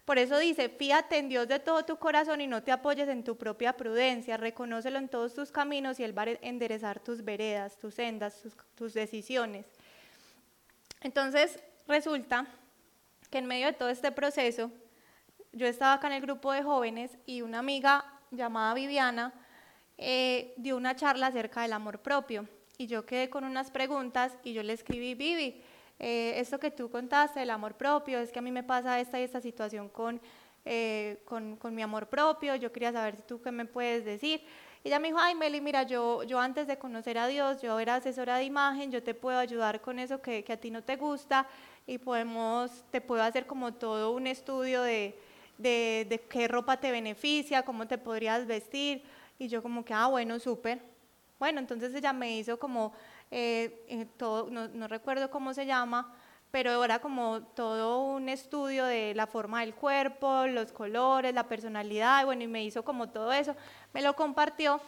[0.07, 3.24] Por eso dice, fíate en Dios de todo tu corazón y no te apoyes en
[3.24, 7.76] tu propia prudencia, reconócelo en todos tus caminos y Él va a enderezar tus veredas,
[7.76, 8.40] tus sendas,
[8.76, 9.66] tus, decisiones.
[11.00, 12.46] Entonces, resulta
[13.31, 14.70] que en medio de todo este proceso,
[15.52, 19.33] yo estaba acá en el grupo de jóvenes y una amiga llamada Viviana
[19.98, 22.48] eh, dio una charla acerca del amor propio.
[22.79, 25.64] Y yo quedé con unas preguntas y yo le escribí, Vivi,
[25.99, 29.19] eh, esto que tú contaste, el amor propio, es que a mí me pasa esta
[29.19, 30.21] y esta situación con,
[30.65, 34.43] eh, con, con, mi amor propio, yo quería saber si tú qué me puedes decir.
[34.85, 37.81] Y ella me dijo, ay Meli, mira, yo, yo antes de conocer a Dios, yo
[37.81, 40.83] era asesora de imagen, yo te puedo ayudar con eso que, que a ti no
[40.83, 41.47] te gusta
[41.87, 45.19] y podemos, te puedo hacer como todo un estudio de,
[45.59, 49.03] de, de qué ropa te beneficia, cómo te podrías vestir.
[49.39, 50.81] Y yo como que, ah, bueno, súper.
[51.39, 52.93] Bueno, entonces ella me hizo como
[53.31, 56.15] eh, todo, no, no recuerdo cómo se llama,
[56.51, 62.25] pero era como todo un estudio de la forma del cuerpo, los colores, la personalidad,
[62.25, 63.55] bueno, y me hizo como todo eso,
[63.93, 64.81] me lo compartió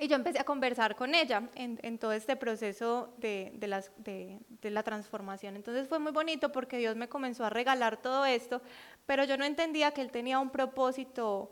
[0.00, 3.90] y yo empecé a conversar con ella en, en todo este proceso de, de, las,
[3.96, 5.56] de, de, la transformación.
[5.56, 8.62] Entonces fue muy bonito porque Dios me comenzó a regalar todo esto,
[9.06, 11.50] pero yo no entendía que Él tenía un propósito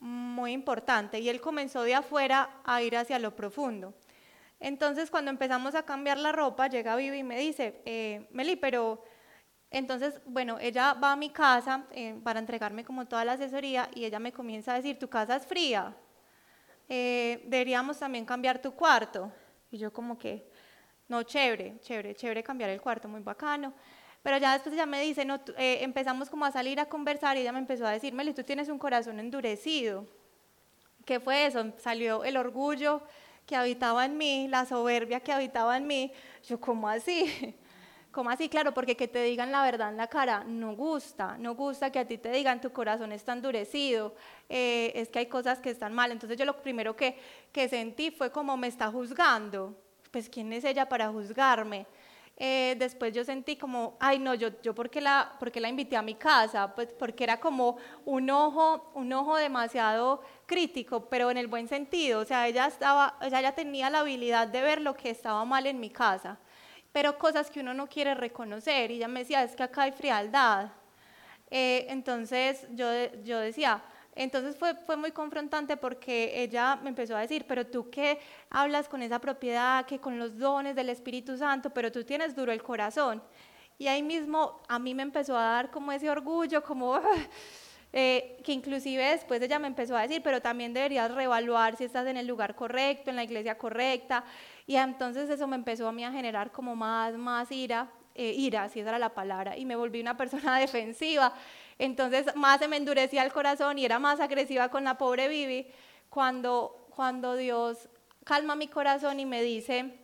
[0.00, 3.94] muy importante y Él comenzó de afuera a ir hacia lo profundo.
[4.64, 9.04] Entonces cuando empezamos a cambiar la ropa, llega Vivi y me dice, eh, Meli, pero
[9.70, 14.06] entonces, bueno, ella va a mi casa eh, para entregarme como toda la asesoría y
[14.06, 15.94] ella me comienza a decir, tu casa es fría
[16.88, 19.30] eh, deberíamos también cambiar tu cuarto.
[19.70, 20.50] Y yo como que,
[21.08, 23.74] no, chévere, chévere, chévere cambiar el cuarto, muy bacano.
[24.22, 27.40] Pero ya después ella me dice, no, eh, empezamos como a salir a conversar y
[27.40, 30.06] ella me empezó a decir, Meli, tú tienes un corazón endurecido.
[31.04, 31.72] ¿Qué fue eso?
[31.76, 33.02] Salió el orgullo
[33.46, 36.12] que habitaba en mí, la soberbia que habitaba en mí.
[36.44, 37.54] Yo, ¿cómo así?
[38.10, 38.48] ¿Cómo así?
[38.48, 41.98] Claro, porque que te digan la verdad en la cara no gusta, no gusta que
[41.98, 44.14] a ti te digan tu corazón está endurecido,
[44.48, 46.12] eh, es que hay cosas que están mal.
[46.12, 47.18] Entonces yo lo primero que,
[47.50, 49.74] que sentí fue como me está juzgando,
[50.12, 51.86] pues ¿quién es ella para juzgarme?
[52.36, 55.96] Eh, después yo sentí como, ay no, yo, yo ¿por, qué la, ¿por la invité
[55.96, 56.74] a mi casa?
[56.74, 62.20] Pues porque era como un ojo, un ojo demasiado crítico, pero en el buen sentido,
[62.20, 65.44] o sea, ella, estaba, o sea, ella tenía la habilidad de ver lo que estaba
[65.44, 66.38] mal en mi casa
[66.94, 68.92] pero cosas que uno no quiere reconocer.
[68.92, 70.70] Y ella me decía, es que acá hay frialdad.
[71.50, 72.86] Eh, entonces yo,
[73.24, 73.82] yo decía,
[74.14, 78.18] entonces fue, fue muy confrontante porque ella me empezó a decir, pero tú que
[78.50, 82.52] hablas con esa propiedad, que con los dones del Espíritu Santo, pero tú tienes duro
[82.52, 83.22] el corazón.
[83.78, 87.00] Y ahí mismo a mí me empezó a dar como ese orgullo, como...
[87.96, 92.08] Eh, que inclusive después ella me empezó a decir, pero también deberías reevaluar si estás
[92.08, 94.24] en el lugar correcto, en la iglesia correcta,
[94.66, 98.68] y entonces eso me empezó a mí a generar como más, más ira, eh, ira,
[98.68, 101.34] si esa era la palabra, y me volví una persona defensiva.
[101.78, 105.66] Entonces más se me endurecía el corazón y era más agresiva con la pobre Vivi
[106.08, 107.88] cuando, cuando Dios
[108.24, 109.98] calma mi corazón y me dice,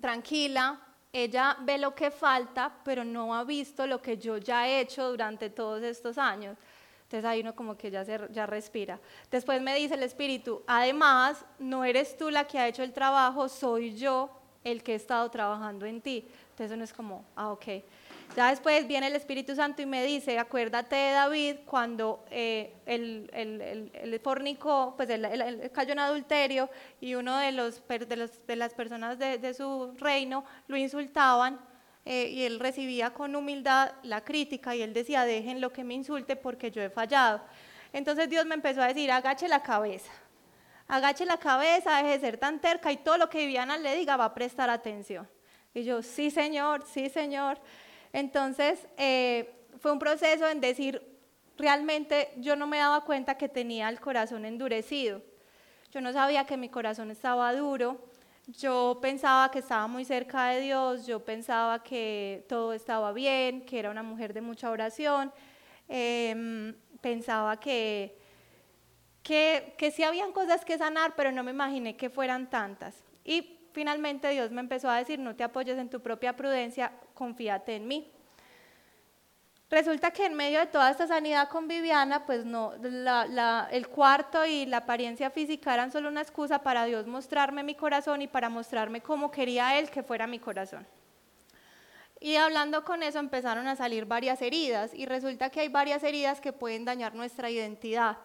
[0.00, 0.80] tranquila,
[1.12, 5.10] ella ve lo que falta, pero no ha visto lo que yo ya he hecho
[5.10, 6.56] durante todos estos años.
[7.04, 8.98] Entonces ahí uno como que ya, se, ya respira.
[9.30, 13.48] Después me dice el Espíritu, además, no eres tú la que ha hecho el trabajo,
[13.48, 14.28] soy yo
[14.64, 16.28] el que he estado trabajando en ti.
[16.50, 17.64] Entonces uno es como, ah, ok.
[18.34, 23.30] Ya después viene el Espíritu Santo y me dice, acuérdate de David cuando eh, el,
[23.32, 26.68] el, el, fornicó, pues él, cayó en adulterio
[27.00, 31.58] y uno de, los, de, los, de las personas de, de su reino lo insultaban
[32.08, 35.94] eh, y él recibía con humildad la crítica y él decía, dejen lo que me
[35.94, 37.40] insulte porque yo he fallado.
[37.92, 40.12] Entonces Dios me empezó a decir, agache la cabeza,
[40.86, 44.16] agache la cabeza, deje de ser tan terca y todo lo que Viviana le diga
[44.16, 45.28] va a prestar atención.
[45.74, 47.58] Y yo, sí Señor, sí Señor.
[48.16, 51.02] Entonces eh, fue un proceso en decir,
[51.56, 55.22] realmente yo no me daba cuenta que tenía el corazón endurecido.
[55.92, 58.00] Yo no sabía que mi corazón estaba duro
[58.46, 63.78] yo pensaba que estaba muy cerca de Dios, yo pensaba que todo estaba bien, que
[63.78, 65.32] era una mujer de mucha oración,
[65.88, 68.16] em, pensaba que,
[69.24, 73.02] que, que sí habían cosas que sanar, pero no me imaginé que fueran tantas.
[73.24, 77.74] Y finalmente Dios me empezó a decir, no te apoyes en tu propia prudencia, confíate
[77.74, 78.12] en mí.
[79.68, 84.64] Resulta que en medio de toda esta sanidad con Viviana, pues no, el cuarto y
[84.64, 89.00] la apariencia física eran solo una excusa para Dios mostrarme mi corazón y para mostrarme
[89.00, 90.86] cómo quería Él que fuera mi corazón.
[92.20, 96.40] Y hablando con eso empezaron a salir varias heridas y resulta que hay varias heridas
[96.40, 98.18] que pueden dañar nuestra identidad.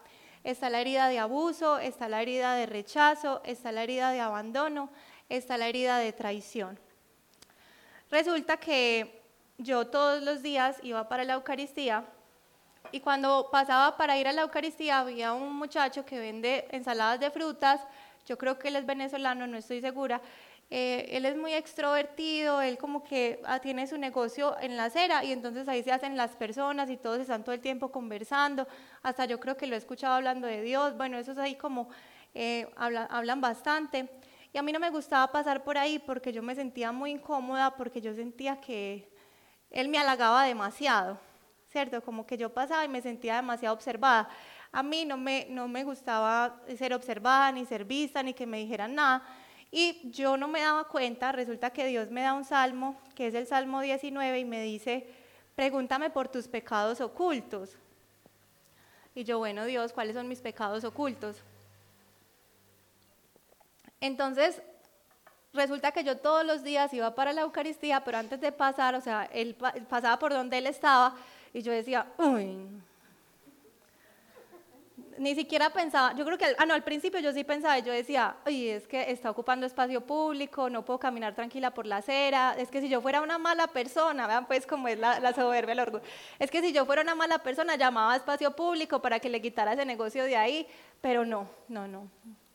[0.43, 4.91] Está la herida de abuso, está la herida de rechazo, está la herida de abandono,
[5.27, 6.79] está la herida de traición.
[8.11, 9.21] Resulta que
[9.57, 12.03] yo todos los días iba para la Eucaristía
[12.91, 17.31] y cuando pasaba para ir a la Eucaristía había un muchacho que vende ensaladas de
[17.31, 17.79] frutas,
[18.27, 20.19] yo creo que él es venezolano, no estoy segura,
[20.69, 25.23] eh, él es muy extrovertido, él como que ah, tiene su negocio en la acera
[25.23, 28.67] y entonces ahí se hacen las personas y todos están todo el tiempo conversando,
[29.03, 31.87] hasta yo creo que lo he escuchado hablando de Dios, bueno, eso es ahí como
[32.33, 34.09] eh, hablan bastante.
[34.53, 37.75] Y a mí no me gustaba pasar por ahí porque yo me sentía muy incómoda,
[37.75, 39.11] porque yo sentía que,
[39.71, 41.17] él me halagaba demasiado,
[41.71, 42.01] ¿cierto?
[42.03, 44.29] Como que yo pasaba y me sentía demasiado observada.
[44.71, 48.59] A mí no me, no me gustaba ser observada, ni ser vista, ni que me
[48.59, 49.23] dijeran nada.
[49.71, 53.33] Y yo no me daba cuenta, resulta que Dios me da un salmo, que es
[53.33, 55.07] el Salmo 19, y me dice,
[55.55, 57.77] pregúntame por tus pecados ocultos.
[59.15, 61.41] Y yo, bueno, Dios, ¿cuáles son mis pecados ocultos?
[64.01, 64.61] Entonces,
[65.53, 69.01] resulta que yo todos los días iba para la Eucaristía, pero antes de pasar, o
[69.01, 69.55] sea, él
[69.87, 71.15] pasaba por donde él estaba
[71.53, 72.67] y yo decía, uy,
[75.17, 78.37] ni siquiera pensaba, yo creo que, ah, no, al principio yo sí pensaba, yo decía,
[78.45, 82.71] oye, es que está ocupando espacio público, no puedo caminar tranquila por la acera, es
[82.71, 85.79] que si yo fuera una mala persona, vean pues cómo es la, la soberbia, el
[85.79, 86.03] orgullo,
[86.39, 89.41] es que si yo fuera una mala persona llamaba a espacio público para que le
[89.41, 90.67] quitara ese negocio de ahí,
[91.01, 92.07] pero no, no, no,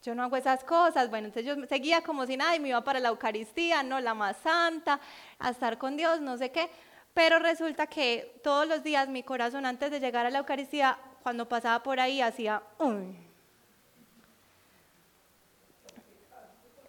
[0.03, 2.83] yo no hago esas cosas, bueno, entonces yo seguía como si nada y me iba
[2.83, 5.01] para la Eucaristía, no, la más santa,
[5.39, 6.71] a estar con Dios, no sé qué,
[7.15, 11.49] pero resulta que todos los días mi corazón antes de llegar a la Eucaristía cuando
[11.49, 13.27] pasaba por ahí hacía, Uy.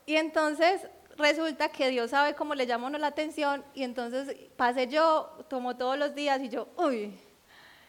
[0.07, 5.45] Y entonces resulta que Dios sabe cómo le llama la atención y entonces pasé yo,
[5.49, 7.13] tomo todos los días y yo, uy.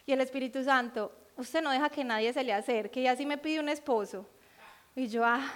[0.05, 3.39] Y el Espíritu Santo, usted no deja que nadie se le acerque y así me
[3.39, 4.27] pide un esposo.
[4.95, 5.47] Y yo, ah.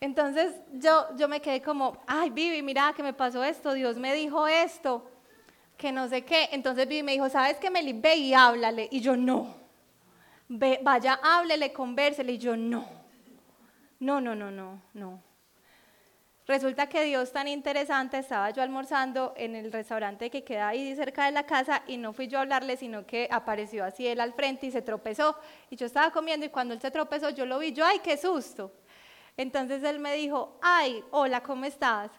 [0.00, 4.14] Entonces yo, yo me quedé como, ay, Vivi, mira que me pasó esto, Dios me
[4.14, 5.10] dijo esto
[5.76, 6.48] que no sé qué.
[6.52, 7.94] Entonces Vivi me dijo, ¿sabes qué, Meli?
[7.94, 8.88] Ve y háblale.
[8.90, 9.54] Y yo, no.
[10.48, 12.32] Ve, vaya, háblele, convérsele.
[12.32, 12.86] Y yo, no.
[14.00, 15.22] No, no, no, no, no.
[16.48, 21.26] Resulta que Dios tan interesante, estaba yo almorzando en el restaurante que queda ahí cerca
[21.26, 24.32] de la casa y no fui yo a hablarle, sino que apareció así él al
[24.32, 25.36] frente y se tropezó.
[25.68, 28.16] Y yo estaba comiendo y cuando él se tropezó yo lo vi, yo, ay, qué
[28.16, 28.72] susto.
[29.36, 32.10] Entonces él me dijo, ay, hola, ¿cómo estás?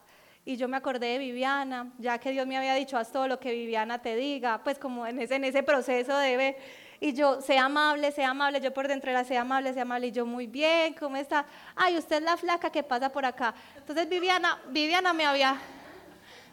[0.46, 3.40] y yo me acordé de Viviana, ya que Dios me había dicho, haz todo lo
[3.40, 6.56] que Viviana te diga, pues como en ese, en ese proceso de
[7.00, 10.12] y yo, sea amable, sea amable, yo por dentro era, sea amable, sea amable, y
[10.12, 11.46] yo, muy bien, ¿cómo está?
[11.76, 13.54] Ay, usted es la flaca que pasa por acá.
[13.78, 15.58] Entonces Viviana, Viviana me había,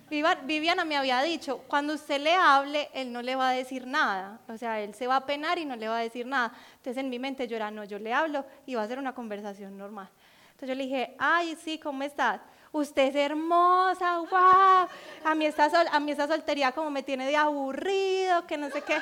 [0.08, 4.38] Viviana me había dicho, cuando usted le hable, él no le va a decir nada,
[4.48, 6.52] o sea, él se va a penar y no le va a decir nada.
[6.76, 9.14] Entonces en mi mente yo era, no, yo le hablo y va a ser una
[9.14, 10.08] conversación normal.
[10.52, 12.40] Entonces yo le dije, ay, sí, ¿cómo estás?
[12.76, 14.88] Usted es hermosa, wow.
[15.24, 18.82] A mí esta, a mí esta soltería como me tiene de aburrido, que no sé
[18.82, 18.98] qué.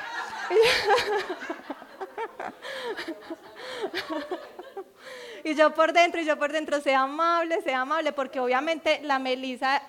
[5.43, 9.19] Y yo por dentro, y yo por dentro, sea amable, sea amable, porque obviamente la
[9.19, 9.83] Melisa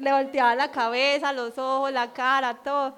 [0.00, 2.96] le volteaba la cabeza, los ojos, la cara, todo.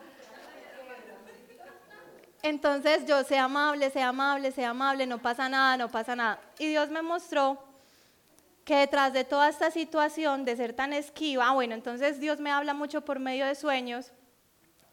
[2.43, 6.39] Entonces yo, sea amable, sea amable, sea amable, no pasa nada, no pasa nada.
[6.61, 7.59] Y Dios me mostró
[8.67, 12.75] que detrás de toda esta situación de ser tan esquiva, bueno, entonces Dios me habla
[12.75, 14.11] mucho por medio de sueños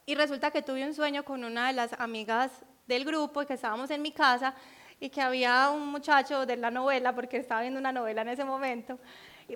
[0.05, 2.51] y resulta que tuve un sueño con una de las amigas
[2.85, 4.53] del grupo y que estábamos en mi casa
[4.99, 8.45] y que había un muchacho de la novela, porque estaba viendo una novela en ese
[8.45, 8.99] momento,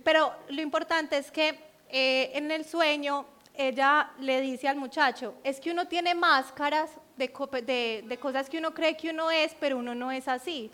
[0.04, 1.50] pero lo importante es que
[1.88, 7.32] eh, en el sueño ella le dice al muchacho, es que uno tiene máscaras de
[7.32, 10.72] cosas que uno cree que uno es, pero uno no es así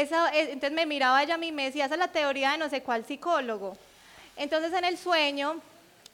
[0.00, 2.68] entonces me miraba ella a mí y me decía, esa es la teoría de no
[2.68, 3.76] sé cuál psicólogo.
[4.36, 5.60] Entonces en el sueño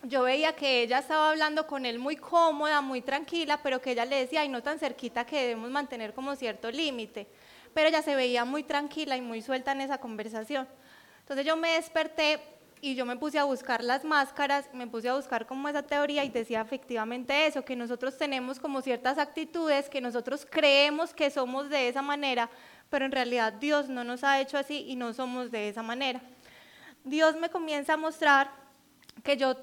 [0.02, 4.04] yo veía que ella estaba hablando con él muy cómoda, muy tranquila, pero que ella
[4.04, 7.26] le decía, ay, no tan cerquita que debemos mantener como cierto límite.
[7.72, 10.68] Pero ella se veía muy tranquila y muy suelta en esa conversación.
[11.20, 12.40] Entonces yo me desperté
[12.82, 16.24] y yo me puse a buscar las máscaras, me puse a buscar como esa teoría
[16.24, 21.68] y decía efectivamente eso, que nosotros tenemos como ciertas actitudes, que nosotros creemos que somos
[21.68, 22.48] de esa manera,
[22.90, 26.20] pero en realidad Dios no nos ha hecho así y no somos de esa manera.
[27.04, 28.50] Dios me comienza a mostrar
[29.22, 29.56] que yo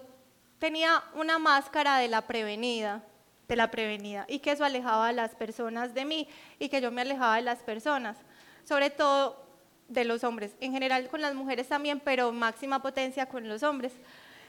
[0.60, 3.04] tenía una máscara de la prevenida,
[3.48, 6.92] de la prevenida, y que eso alejaba a las personas de mí y que yo
[6.92, 8.18] me alejaba de las personas,
[8.64, 9.46] sobre todo
[9.88, 13.94] de los hombres, en general con las mujeres también, pero máxima potencia con los hombres.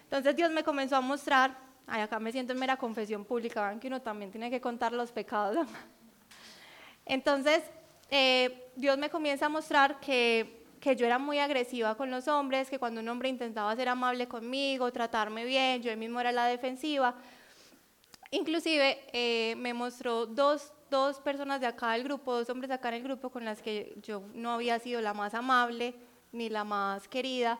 [0.04, 3.78] Entonces Dios me comenzó a mostrar, ay, acá me siento en mera confesión pública, vean
[3.78, 5.66] que uno también tiene que contar los pecados.
[7.06, 7.62] Entonces
[8.10, 12.70] eh, Dios me comienza a mostrar que, que, yo era muy agresiva con los hombres,
[12.70, 17.14] que cuando un hombre intentaba ser amable conmigo, tratarme bien, yo mismo era la defensiva.
[18.30, 22.88] Inclusive eh, me mostró dos, dos personas de acá del grupo, dos hombres de acá
[22.88, 25.94] en el grupo con las que yo no había sido la más amable
[26.32, 27.58] ni la más querida.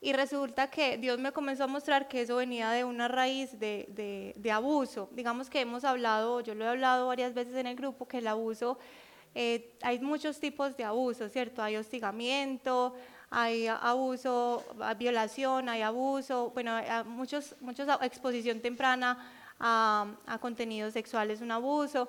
[0.00, 3.86] Y resulta que Dios me comenzó a mostrar que eso venía de una raíz de,
[3.88, 5.08] de, de, abuso.
[5.12, 8.26] Digamos que hemos hablado, yo lo he hablado varias veces en el grupo, que el
[8.26, 8.78] abuso
[9.38, 11.62] eh, hay muchos tipos de abuso, ¿cierto?
[11.62, 12.94] Hay hostigamiento,
[13.28, 14.64] hay abuso,
[14.98, 19.30] violación, hay abuso, bueno, hay muchos, muchos exposición temprana
[19.60, 22.08] a, a contenidos sexuales, un abuso.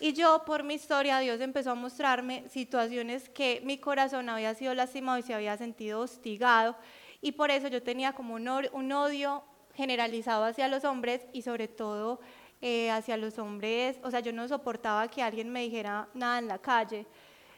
[0.00, 4.74] Y yo, por mi historia, Dios empezó a mostrarme situaciones que mi corazón había sido
[4.74, 6.76] lastimado y se había sentido hostigado.
[7.22, 9.44] Y por eso yo tenía como un, un odio
[9.74, 12.20] generalizado hacia los hombres y sobre todo
[12.60, 16.48] eh, hacia los hombres, o sea, yo no soportaba que alguien me dijera nada en
[16.48, 17.06] la calle.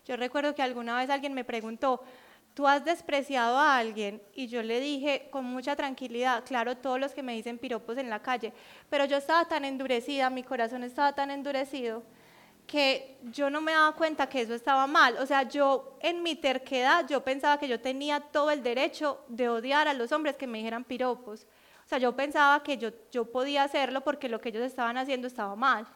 [0.07, 2.03] Yo recuerdo que alguna vez alguien me preguntó,
[2.55, 7.12] tú has despreciado a alguien y yo le dije con mucha tranquilidad, claro, todos los
[7.12, 8.53] que me dicen piropos en la calle,
[8.90, 12.03] pero yo estaba tan endurecida, mi corazón estaba tan endurecido
[12.66, 15.16] que yo no me daba cuenta que eso estaba mal.
[15.18, 19.48] O sea, yo en mi terquedad, yo pensaba que yo tenía todo el derecho de
[19.48, 21.46] odiar a los hombres que me dijeran piropos.
[21.93, 25.55] Sea, yo pensaba que yo, yo podía hacerlo porque lo que ellos estaban haciendo estaba
[25.57, 25.86] mal.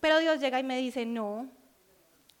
[0.00, 1.48] Pero Dios llega y me dice, no,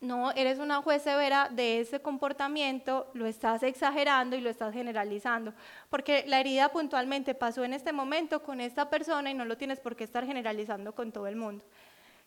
[0.00, 5.54] no, eres una juez severa de ese comportamiento, lo estás exagerando y lo estás generalizando,
[5.88, 9.78] porque la herida puntualmente pasó en este momento con esta persona y no lo tienes
[9.78, 11.64] por qué estar generalizando con todo el mundo.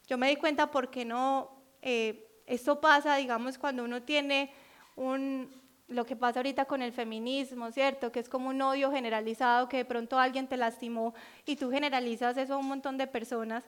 [0.07, 1.51] Yo me di cuenta porque no,
[1.81, 4.53] eh, esto pasa, digamos, cuando uno tiene
[4.95, 8.11] un, lo que pasa ahorita con el feminismo, ¿cierto?
[8.11, 11.13] Que es como un odio generalizado, que de pronto alguien te lastimó
[11.45, 13.63] y tú generalizas eso a un montón de personas.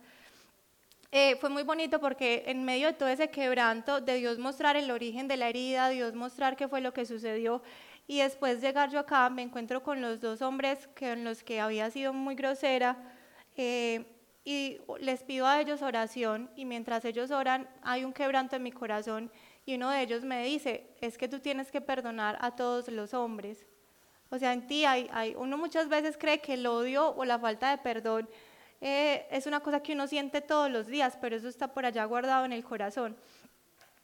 [1.11, 4.91] Eh, fue muy bonito porque en medio de todo ese quebranto, de Dios mostrar el
[4.91, 7.61] origen de la herida, Dios mostrar qué fue lo que sucedió,
[8.07, 11.89] y después llegar yo acá, me encuentro con los dos hombres con los que había
[11.89, 12.97] sido muy grosera,
[13.55, 14.05] eh,
[14.43, 18.71] y les pido a ellos oración, y mientras ellos oran, hay un quebranto en mi
[18.71, 19.31] corazón,
[19.65, 23.13] y uno de ellos me dice, es que tú tienes que perdonar a todos los
[23.13, 23.65] hombres.
[24.29, 27.39] O sea, en ti hay, hay uno muchas veces cree que el odio o la
[27.39, 28.29] falta de perdón
[28.81, 32.05] eh, es una cosa que uno siente todos los días, pero eso está por allá
[32.05, 33.15] guardado en el corazón.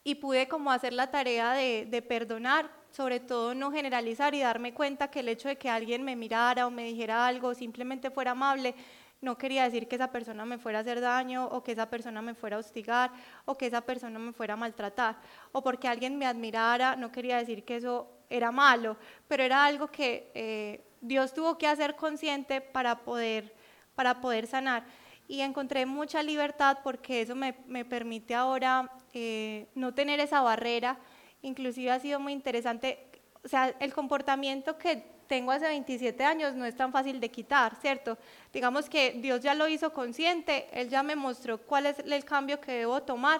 [0.03, 4.73] Y pude como hacer la tarea de, de perdonar, sobre todo no generalizar y darme
[4.73, 8.31] cuenta que el hecho de que alguien me mirara o me dijera algo, simplemente fuera
[8.31, 8.73] amable,
[9.21, 12.21] no quería decir que esa persona me fuera a hacer daño o que esa persona
[12.21, 13.11] me fuera a hostigar
[13.45, 15.17] o que esa persona me fuera a maltratar
[15.51, 18.97] o porque alguien me admirara, no quería decir que eso era malo,
[19.27, 23.53] pero era algo que eh, Dios tuvo que hacer consciente para poder
[23.95, 24.83] para poder sanar.
[25.27, 30.97] Y encontré mucha libertad porque eso me, me permite ahora eh, no tener esa barrera.
[31.41, 33.07] Inclusive ha sido muy interesante,
[33.43, 37.77] o sea, el comportamiento que tengo hace 27 años no es tan fácil de quitar,
[37.77, 38.17] ¿cierto?
[38.51, 42.59] Digamos que Dios ya lo hizo consciente, Él ya me mostró cuál es el cambio
[42.59, 43.39] que debo tomar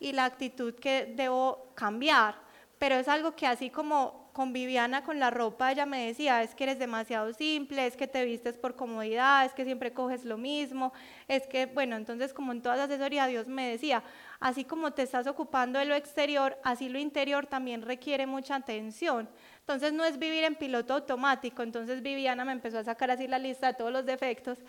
[0.00, 2.36] y la actitud que debo cambiar,
[2.78, 6.54] pero es algo que así como con Viviana con la ropa, ella me decía, es
[6.54, 10.38] que eres demasiado simple, es que te vistes por comodidad, es que siempre coges lo
[10.38, 10.92] mismo,
[11.26, 14.02] es que, bueno, entonces como en toda asesoría Dios me decía,
[14.40, 19.28] así como te estás ocupando de lo exterior, así lo interior también requiere mucha atención.
[19.66, 23.40] Entonces no es vivir en piloto automático, entonces Viviana me empezó a sacar así la
[23.40, 24.60] lista de todos los defectos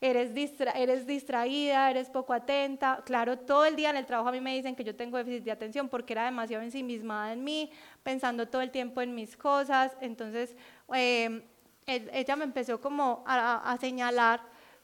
[0.00, 0.30] eres,
[0.74, 3.02] eres distraída, eres poco atenta.
[3.04, 5.44] Claro, todo el día en el trabajo a mí me dicen que yo tengo déficit
[5.44, 7.70] de atención porque era demasiado ensimismada en mí,
[8.02, 9.96] pensando todo el tiempo en mis cosas.
[10.00, 10.56] Entonces,
[10.92, 11.42] em,
[11.86, 14.40] ella me empezó como a señalar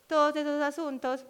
[0.06, 1.26] todos esos asuntos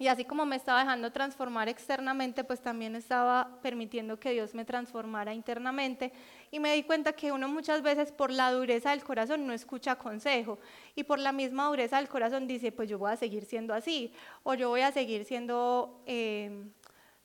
[0.00, 4.64] y así como me estaba dejando transformar externamente, pues también estaba permitiendo que Dios me
[4.64, 6.10] transformara internamente.
[6.50, 9.96] Y me di cuenta que uno muchas veces por la dureza del corazón no escucha
[9.96, 10.58] consejo.
[10.94, 14.14] Y por la misma dureza del corazón dice, pues yo voy a seguir siendo así.
[14.42, 16.70] O yo voy a seguir siendo em,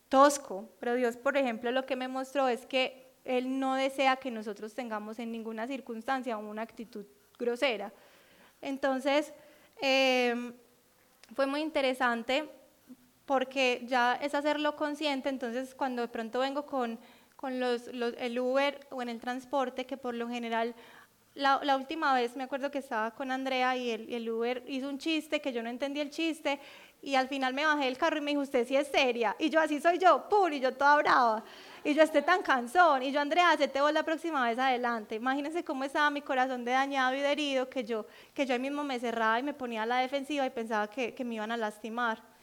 [0.10, 0.68] tosco.
[0.82, 4.76] Pero Dios, por ejemplo, lo que me mostró es que Él no desea que nosotros
[4.76, 7.06] tengamos en ninguna circunstancia una actitud
[7.40, 7.94] grosera.
[8.62, 9.34] Entonces,
[9.80, 10.54] em,
[11.34, 12.50] fue muy interesante
[13.26, 17.00] porque ya es hacerlo consciente, entonces cuando de pronto vengo con,
[17.36, 20.76] con los, el Uber o en el transporte, que por lo general,
[21.34, 25.00] la, última vez me acuerdo que estaba con Andrea y el, el, Uber hizo un
[25.00, 26.60] chiste, que yo no entendí el chiste,
[27.02, 29.50] y al final me bajé del carro y me dijo, usted sí es seria, y
[29.50, 31.44] yo así soy yo, pur, y yo toda brava,
[31.84, 35.64] y yo esté tan cansón, y yo Andrea, te voy la próxima vez adelante, imagínense
[35.64, 38.06] cómo estaba mi corazón de dañado y de herido, que yo,
[38.36, 41.36] que yo mismo me cerraba y me ponía a la defensiva y pensaba que me
[41.36, 42.35] iban a lastimar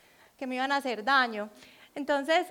[0.47, 1.51] me iban a hacer daño.
[1.95, 2.47] Entonces,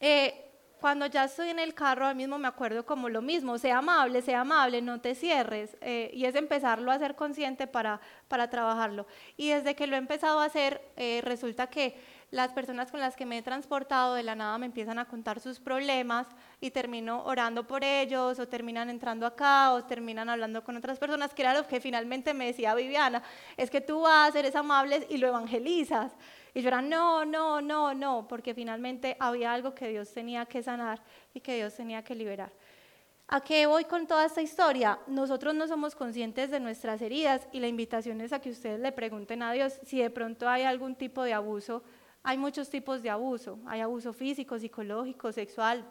[0.00, 0.46] eh,
[0.80, 4.20] cuando ya estoy en el carro, ahora mismo me acuerdo como lo mismo, sea amable,
[4.22, 9.06] sea amable, no te cierres, eh, y es empezarlo a ser consciente para, para trabajarlo.
[9.36, 11.96] Y desde que lo he empezado a hacer, eh, resulta que
[12.30, 15.40] las personas con las que me he transportado de la nada me empiezan a contar
[15.40, 16.26] sus problemas
[16.60, 21.32] y termino orando por ellos o terminan entrando acá o terminan hablando con otras personas,
[21.32, 23.22] que era lo que finalmente me decía Viviana,
[23.56, 26.12] es que tú vas, eres amable y lo evangelizas.
[26.56, 30.62] Y yo era, no, no, no, no, porque finalmente había algo que Dios tenía que
[30.62, 31.02] sanar
[31.34, 32.50] y que Dios tenía que liberar.
[33.28, 34.98] ¿A qué voy con toda esta historia?
[35.06, 38.90] Nosotros no somos conscientes de nuestras heridas y la invitación es a que ustedes le
[38.90, 41.82] pregunten a Dios si de pronto hay algún tipo de abuso.
[42.22, 43.58] Hay muchos tipos de abuso.
[43.66, 45.84] Hay abuso físico, psicológico, sexual,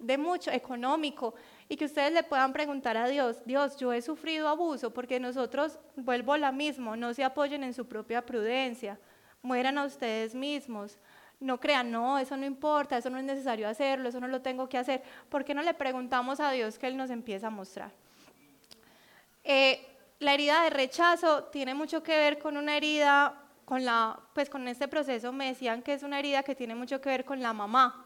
[0.00, 1.36] de mucho, económico.
[1.68, 5.78] Y que ustedes le puedan preguntar a Dios, Dios, yo he sufrido abuso porque nosotros,
[5.94, 8.98] vuelvo a la mismo, no se apoyen en su propia prudencia
[9.42, 10.98] mueran a ustedes mismos.
[11.40, 14.68] No crean, no, eso no importa, eso no es necesario hacerlo, eso no lo tengo
[14.68, 15.02] que hacer.
[15.28, 17.92] ¿Por qué no le preguntamos a Dios que Él nos empieza a mostrar?
[19.44, 19.86] Eh,
[20.18, 23.34] la herida de rechazo tiene mucho que ver con una herida,
[23.64, 27.00] con la, pues con este proceso me decían que es una herida que tiene mucho
[27.00, 28.04] que ver con la mamá.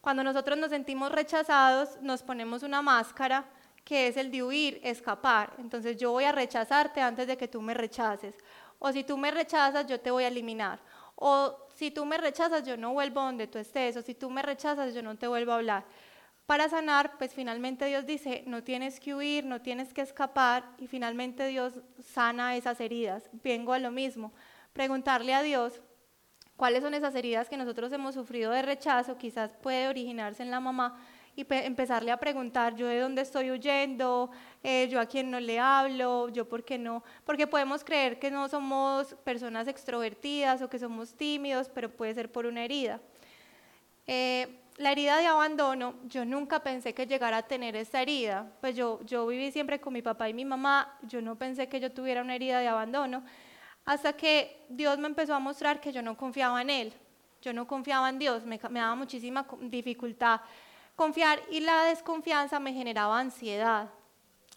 [0.00, 3.44] Cuando nosotros nos sentimos rechazados, nos ponemos una máscara
[3.84, 5.54] que es el de huir, escapar.
[5.58, 8.36] Entonces yo voy a rechazarte antes de que tú me rechaces.
[8.80, 10.80] O si tú me rechazas, yo te voy a eliminar.
[11.14, 13.96] O si tú me rechazas, yo no vuelvo donde tú estés.
[13.96, 15.84] O si tú me rechazas, yo no te vuelvo a hablar.
[16.46, 20.64] Para sanar, pues finalmente Dios dice, no tienes que huir, no tienes que escapar.
[20.78, 23.28] Y finalmente Dios sana esas heridas.
[23.44, 24.32] Vengo a lo mismo.
[24.72, 25.82] Preguntarle a Dios
[26.56, 30.60] cuáles son esas heridas que nosotros hemos sufrido de rechazo, quizás puede originarse en la
[30.60, 30.98] mamá
[31.36, 34.30] y empezarle a preguntar yo de dónde estoy huyendo,
[34.62, 38.30] eh, yo a quién no le hablo, yo por qué no, porque podemos creer que
[38.30, 43.00] no somos personas extrovertidas o que somos tímidos, pero puede ser por una herida.
[44.06, 48.74] Eh, la herida de abandono, yo nunca pensé que llegara a tener esta herida, pues
[48.74, 51.92] yo, yo viví siempre con mi papá y mi mamá, yo no pensé que yo
[51.92, 53.22] tuviera una herida de abandono,
[53.84, 56.92] hasta que Dios me empezó a mostrar que yo no confiaba en Él,
[57.42, 60.40] yo no confiaba en Dios, me, me daba muchísima dificultad
[61.00, 63.88] confiar y la desconfianza me generaba ansiedad.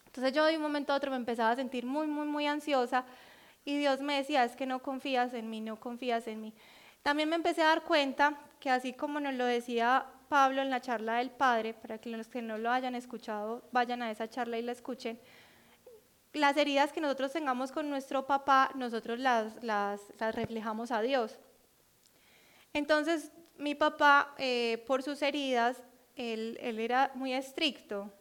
[0.04, 3.06] Entonces yo de un momento a otro me empezaba a sentir muy, muy, muy ansiosa
[3.64, 6.52] y Dios me decía, es que no confías en mí, no confías en mí.
[7.02, 10.82] También me empecé a dar cuenta que así como nos lo decía Pablo en la
[10.82, 14.58] charla del Padre, para que los que no lo hayan escuchado vayan a esa charla
[14.58, 15.18] y la escuchen,
[16.34, 21.38] las heridas que nosotros tengamos con nuestro papá, nosotros las, las, reflejamos a Dios.
[22.74, 25.82] Entonces, mi papá, eh, por sus heridas,
[26.16, 28.12] él, era muy estricto.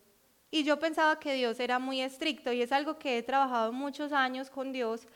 [0.51, 4.11] Y yo pensaba que Dios era muy estricto y es algo que he trabajado muchos
[4.11, 5.07] años con Dios,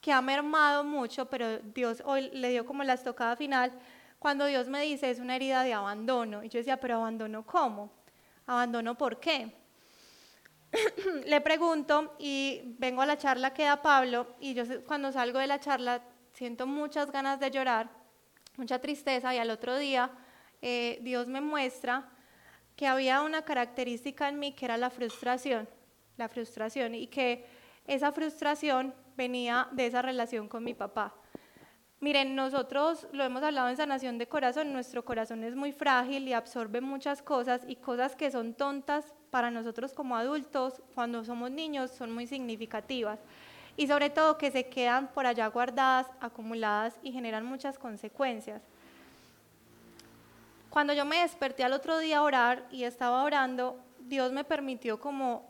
[0.00, 3.72] que ha mermado mucho, pero Dios hoy le dio como la estocada final
[4.18, 6.42] cuando Dios me dice es una herida de abandono.
[6.42, 7.90] Y yo decía, pero abandono cómo?
[8.46, 9.52] ¿Abandono por qué?
[11.26, 15.46] le pregunto y vengo a la charla que da Pablo y yo cuando salgo de
[15.46, 16.02] la charla
[16.32, 17.88] siento muchas ganas de llorar,
[18.56, 20.10] mucha tristeza y al otro día
[20.60, 22.08] eh, Dios me muestra
[22.78, 25.68] que había una característica en mí que era la frustración,
[26.16, 27.44] la frustración y que
[27.88, 31.12] esa frustración venía de esa relación con mi papá.
[31.98, 36.32] Miren, nosotros lo hemos hablado en sanación de corazón, nuestro corazón es muy frágil y
[36.34, 41.90] absorbe muchas cosas y cosas que son tontas para nosotros como adultos, cuando somos niños,
[41.90, 43.18] son muy significativas.
[43.76, 48.62] Y sobre todo que se quedan por allá guardadas, acumuladas y generan muchas consecuencias.
[50.70, 55.00] Cuando yo me desperté al otro día a orar y estaba orando, Dios me permitió
[55.00, 55.48] como,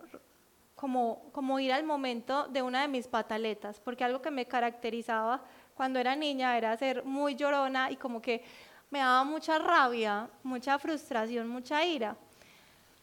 [0.75, 5.43] como, como ir al momento de una de mis pataletas, porque algo que me caracterizaba
[5.75, 8.45] cuando era niña era ser muy llorona y como que
[8.91, 12.17] me daba mucha rabia, mucha frustración, mucha ira.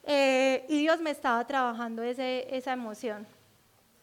[0.03, 3.28] Eh, y Dios me estaba trabajando ese, esa emoción,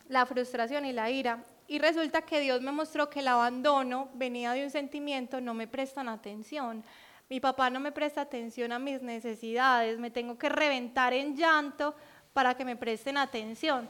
[0.09, 1.45] la frustración y la ira.
[1.67, 5.67] Y resulta que Dios me mostró que el abandono venía de un sentimiento, no me
[5.67, 6.85] prestan atención
[7.33, 11.95] mi papá no me presta atención a mis necesidades, me tengo que reventar en llanto
[12.35, 13.89] para que me presten atención.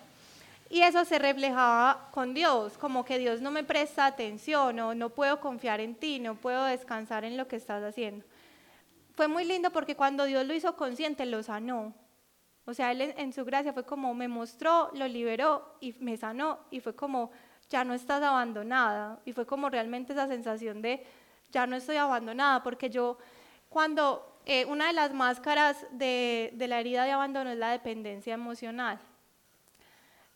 [0.71, 5.11] Y eso se reflejaba con Dios, como que Dios no me presta atención o no
[5.11, 8.25] puedo confiar en ti, no puedo descansar en lo que estás haciendo.
[9.17, 11.93] Fue muy lindo porque cuando Dios lo hizo consciente, lo sanó.
[12.65, 16.61] O sea, Él en su gracia fue como me mostró, lo liberó y me sanó
[16.71, 17.33] y fue como
[17.69, 19.19] ya no estás abandonada.
[19.25, 21.05] Y fue como realmente esa sensación de
[21.53, 23.19] ya no estoy abandonada, porque yo
[23.69, 28.35] cuando eh, una de las máscaras de, de la herida de abandono es la dependencia
[28.35, 28.99] emocional.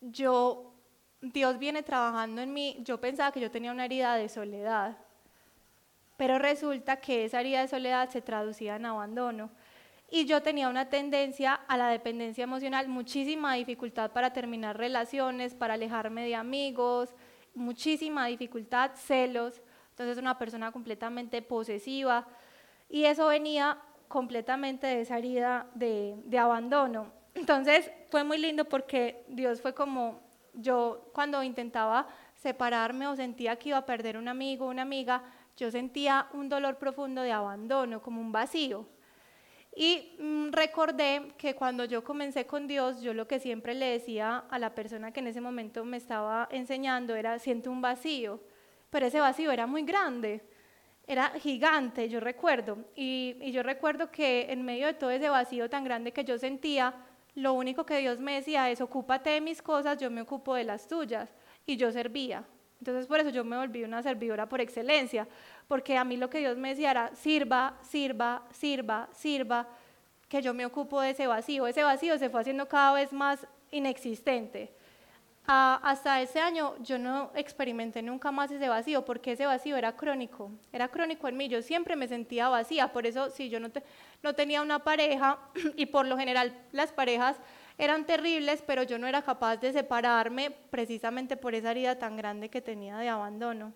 [0.01, 0.73] Yo,
[1.21, 4.97] Dios viene trabajando en mí, yo pensaba que yo tenía una herida de soledad,
[6.17, 9.51] pero resulta que esa herida de soledad se traducía en abandono.
[10.09, 15.75] Y yo tenía una tendencia a la dependencia emocional, muchísima dificultad para terminar relaciones, para
[15.75, 17.13] alejarme de amigos,
[17.55, 19.61] muchísima dificultad, celos.
[19.97, 22.27] Entonces una persona completamente posesiva
[22.91, 23.79] y eso venía
[24.09, 27.11] completamente de esa herida de, abandono.
[27.35, 30.21] Entonces fue muy lindo porque Dios fue como
[30.53, 35.23] yo cuando intentaba separarme o sentía que iba a perder un amigo, una amiga,
[35.57, 38.87] yo sentía un dolor profundo de abandono, como un vacío.
[39.75, 44.45] Y mm, recordé que cuando yo comencé con Dios, yo lo que siempre le decía
[44.51, 48.43] a la persona que en ese momento me estaba enseñando era, siento un vacío
[48.91, 50.43] pero ese vacío era muy grande,
[51.07, 52.79] era gigante, yo recuerdo.
[52.95, 56.95] Y, yo recuerdo que en medio de todo ese vacío tan grande que yo sentía,
[57.35, 60.65] lo único que Dios me decía es, ocúpate de mis cosas, yo me ocupo de
[60.65, 61.33] las tuyas.
[61.67, 62.45] Y yo servía.
[62.79, 65.27] Entonces por eso yo me volví una servidora por excelencia,
[65.67, 69.69] porque a mí lo que Dios me decía era, sirva, sirva, sirva, sirva,
[70.29, 71.67] que yo me ocupo de ese vacío.
[71.67, 74.73] Ese vacío se fue haciendo cada vez más inexistente.
[75.47, 80.51] Hasta ese año yo no experimenté nunca más ese vacío, porque ese vacío era crónico,
[80.73, 83.69] era crónico en mí, yo siempre me sentía vacía, por eso si yo no,
[84.23, 85.39] no tenía una pareja,
[85.77, 87.37] y por lo general las parejas
[87.79, 92.49] eran terribles, pero yo no era capaz de separarme precisamente por esa herida tan grande
[92.49, 93.73] que tenía de abandono.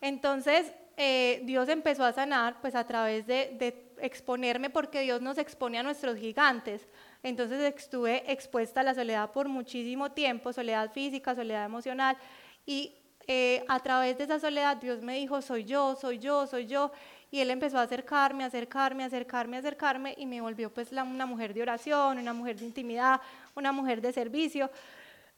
[0.00, 5.38] Entonces, eh, Dios empezó a sanar pues a través de, de exponerme, porque Dios nos
[5.38, 6.88] expone a nuestros gigantes.
[7.22, 12.16] Entonces estuve expuesta a la soledad por muchísimo tiempo, soledad física, soledad emocional,
[12.64, 12.94] y
[13.26, 16.90] eh, a través de esa soledad Dios me dijo, soy yo, soy yo, soy yo,
[17.30, 21.62] y Él empezó a acercarme, acercarme, acercarme, acercarme, y me volvió pues una mujer de
[21.62, 23.20] oración, una mujer de intimidad,
[23.54, 24.70] una mujer de servicio,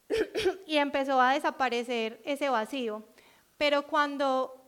[0.66, 3.03] y empezó a desaparecer ese vacío.
[3.59, 4.61] Pero cuando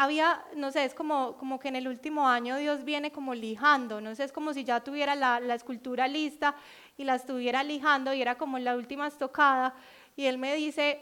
[0.00, 4.00] había, no sé, es como, como que en el último año Dios viene como lijando,
[4.00, 6.54] no sé, es como si ya tuviera la, la escultura lista
[6.96, 9.74] y la estuviera lijando y era como la última estocada.
[10.14, 11.00] Y Él me dice,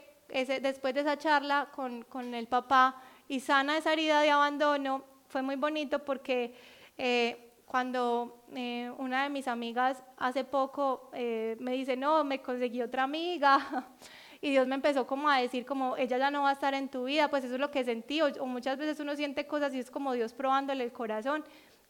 [0.63, 5.43] después de esa charla con, con, el papá y sana esa herida de abandono, fue
[5.43, 6.55] muy bonito porque
[6.97, 12.81] eh, cuando eh, una de mis amigas hace poco eh, me dice, no, me conseguí
[12.81, 13.59] otra amiga.
[14.41, 16.89] y Dios me empezó como a decir como ella ya no va a estar en
[16.89, 19.79] tu vida, pues eso es lo que sentí, o, muchas veces uno siente cosas y
[19.79, 21.43] es como Dios probándole el corazón.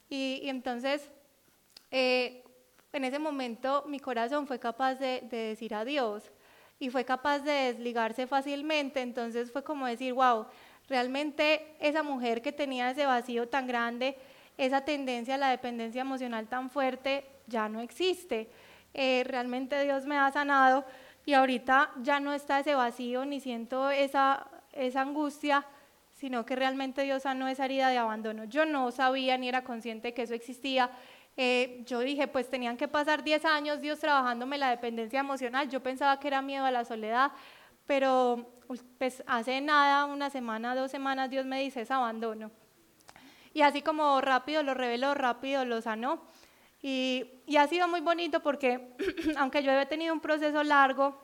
[0.09, 1.09] Y, entonces,
[1.91, 2.43] eh,
[2.93, 6.31] en ese momento mi corazón fue capaz de, de decir adiós
[6.79, 10.45] y fue capaz de desligarse fácilmente, entonces fue como decir, wow,
[10.87, 14.17] realmente esa mujer que tenía ese vacío tan grande,
[14.57, 18.49] esa tendencia a la dependencia emocional tan fuerte, ya no existe.
[18.93, 20.85] Eh, realmente Dios me ha sanado
[21.27, 25.65] y ahorita ya no está ese vacío ni siento esa, esa angustia,
[26.13, 28.45] sino que realmente Dios sanó esa herida de abandono.
[28.45, 30.89] Yo no sabía ni era consciente que eso existía.
[31.35, 35.67] Eh, yo dije, pues tenían que pasar 10 años Dios trabajándome la dependencia emocional.
[35.67, 37.33] Yo pensaba que era miedo a la soledad,
[37.85, 38.49] pero
[38.97, 42.51] pues hace nada, una semana, dos semanas, Dios me dice es abandono.
[43.53, 46.21] Y así como rápido lo reveló, rápido lo sanó.
[46.81, 47.25] Y,
[47.57, 48.95] ha sido muy bonito porque,
[49.37, 51.17] aunque yo he tenido un proceso largo,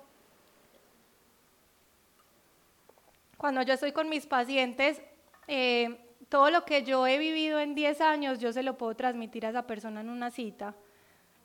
[3.37, 5.01] cuando yo estoy con mis pacientes,
[5.47, 5.99] eh,
[6.29, 9.49] todo lo que yo he vivido en 10 años, yo se lo puedo transmitir a
[9.49, 10.75] esa persona en una cita.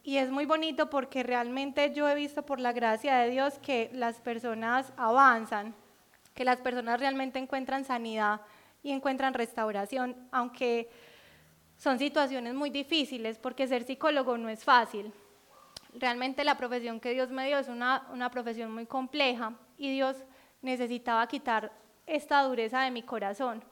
[0.03, 3.91] Y es muy bonito porque realmente yo he visto por la gracia de Dios que
[3.93, 5.75] las personas avanzan,
[6.35, 8.41] que las personas realmente encuentran sanidad
[8.83, 10.89] y encuentran restauración, aunque
[11.79, 15.13] son situaciones muy difíciles porque ser psicólogo no es fácil.
[15.95, 20.17] Realmente la profesión que Dios me dio es una, una profesión muy compleja y Dios
[20.61, 21.73] necesitaba quitar
[22.05, 23.63] esta dureza de mi corazón.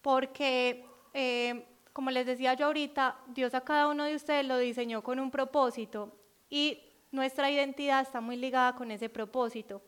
[0.00, 5.02] Porque, eh, como les decía yo ahorita, Dios a cada uno de ustedes lo diseñó
[5.02, 6.16] con un propósito
[6.48, 9.82] y nuestra identidad está muy ligada con ese propósito.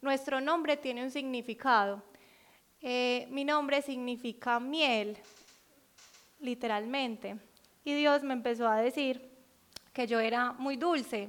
[0.00, 2.02] Nuestro nombre tiene un significado.
[2.80, 5.18] Eh, mi nombre significa miel
[6.40, 7.36] literalmente.
[7.84, 9.30] Y Dios me empezó a decir
[9.92, 11.28] que yo era muy dulce,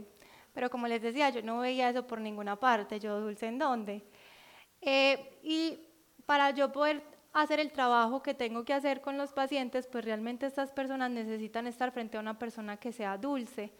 [0.53, 4.03] pero como les decía, yo no veía eso por ninguna parte, yo dulce en dónde.
[4.81, 5.79] Eh, y
[6.25, 7.03] para yo poder
[7.33, 11.67] hacer el trabajo que tengo que hacer con los pacientes, pues realmente estas personas necesitan
[11.67, 13.71] estar frente a una persona que sea dulce,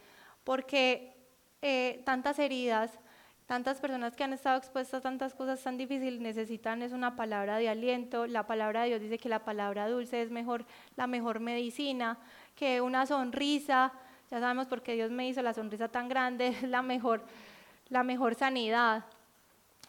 [0.43, 1.13] porque
[1.61, 2.97] eh, tantas heridas,
[3.51, 7.57] tantas personas que han estado expuestas a tantas cosas tan difíciles necesitan es una palabra
[7.57, 8.25] de aliento.
[8.25, 10.63] La palabra de Dios dice que la palabra dulce es mejor,
[10.95, 12.17] la mejor medicina,
[12.55, 13.91] que una sonrisa,
[14.29, 17.25] ya sabemos por qué Dios me hizo la sonrisa tan grande, es la mejor,
[17.89, 19.03] la mejor sanidad.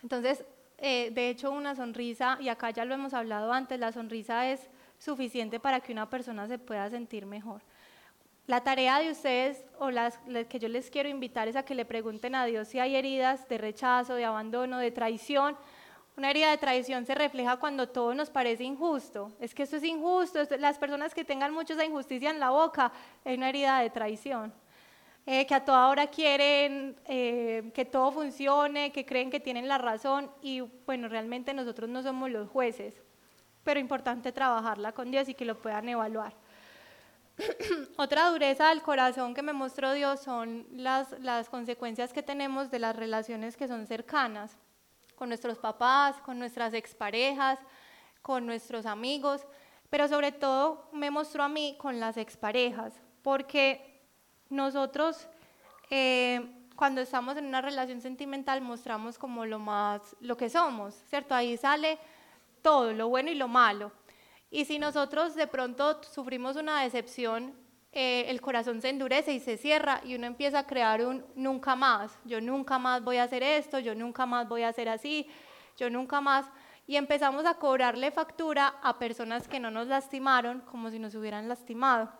[0.02, 0.44] Entonces,
[0.78, 4.68] eh, de hecho, una sonrisa, y acá ya lo hemos hablado antes, la sonrisa es
[4.98, 7.62] suficiente para que una persona se pueda sentir mejor.
[8.46, 10.18] La tarea de ustedes o las,
[10.48, 13.48] que yo les quiero invitar es a que le pregunten a Dios si hay heridas
[13.48, 15.56] de rechazo, de abandono, de traición.
[16.16, 19.30] Una herida de traición se refleja cuando todo nos parece injusto.
[19.38, 20.40] Es que esto es injusto.
[20.58, 22.92] las personas que tengan mucha injusticia en la boca,
[23.24, 24.52] es una herida de traición.
[25.24, 29.78] Eh, que a toda hora quieren eh, que todo funcione, que creen que tienen la
[29.78, 33.00] razón y bueno, realmente nosotros no somos los jueces,
[33.62, 36.41] pero importante trabajarla con Dios y que lo puedan evaluar.
[37.96, 42.78] Otra dureza del corazón que me mostró Dios son las, las consecuencias que tenemos de
[42.78, 44.56] las relaciones que son cercanas,
[45.16, 47.58] con nuestros papás, con nuestras exparejas,
[48.22, 49.46] con nuestros amigos,
[49.90, 54.00] pero sobre todo me mostró a mí con las exparejas, porque
[54.48, 55.28] nosotros
[55.90, 56.40] eh,
[56.76, 61.34] cuando estamos en una relación sentimental mostramos como lo más, lo que somos, ¿cierto?
[61.34, 61.98] Ahí sale
[62.62, 63.92] todo, lo bueno y lo malo.
[64.52, 67.60] Y si nosotros de pronto sufrimos una decepción
[67.94, 71.76] eh, el corazón se endurece y se cierra y uno empieza a crear un nunca
[71.76, 72.18] más.
[72.24, 75.28] Yo nunca más voy a hacer esto, yo nunca más voy a hacer así,
[75.76, 76.46] yo nunca más.
[76.86, 81.48] Y empezamos a cobrarle factura a personas que no nos lastimaron como si nos hubieran
[81.48, 82.10] lastimado.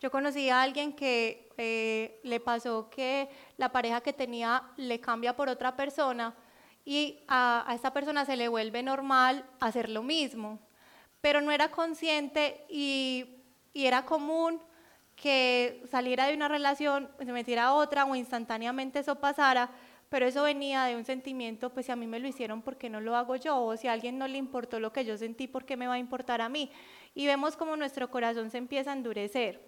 [0.00, 5.36] Yo conocí a alguien que eh, le pasó que la pareja que tenía le cambia
[5.36, 6.34] por otra persona
[6.84, 10.58] y a, a esta persona se le vuelve normal hacer lo mismo,
[11.24, 13.24] pero no era consciente y,
[13.72, 14.60] y era común
[15.16, 19.70] que saliera de una relación, se metiera a otra o instantáneamente eso pasara,
[20.10, 22.90] pero eso venía de un sentimiento, pues si a mí me lo hicieron, ¿por qué
[22.90, 23.58] no lo hago yo?
[23.58, 25.94] O si a alguien no le importó lo que yo sentí, ¿por qué me va
[25.94, 26.70] a importar a mí?
[27.14, 29.62] Y vemos como nuestro corazón se empieza a endurecer.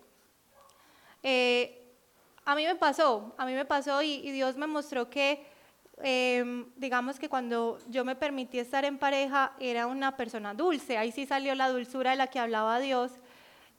[1.23, 1.91] Eh,
[2.45, 5.47] a mí me pasó, a mí me pasó y, Dios me mostró que,
[6.03, 11.12] em, digamos que cuando yo me permití estar en pareja, era una persona dulce, ahí
[11.12, 13.12] sí salió la dulzura de la que hablaba Dios.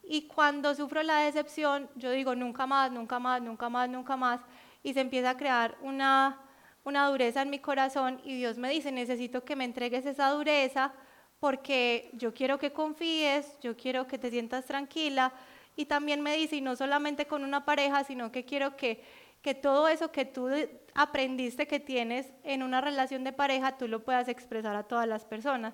[0.04, 4.40] Y cuando sufro la decepción, yo digo, nunca más, nunca más, nunca más, nunca más,
[4.84, 6.40] y se empieza a crear una,
[6.84, 10.94] una dureza en mi corazón y Dios me dice, necesito que me entregues esa dureza
[11.40, 15.34] porque yo quiero que confíes, yo quiero que te sientas tranquila,
[15.78, 19.04] y también me dice, y no solamente con una pareja, sino que quiero que,
[19.48, 20.50] que todo eso que tú
[20.94, 25.24] aprendiste que tienes en una relación de pareja, tú lo puedas expresar a todas las
[25.24, 25.74] personas.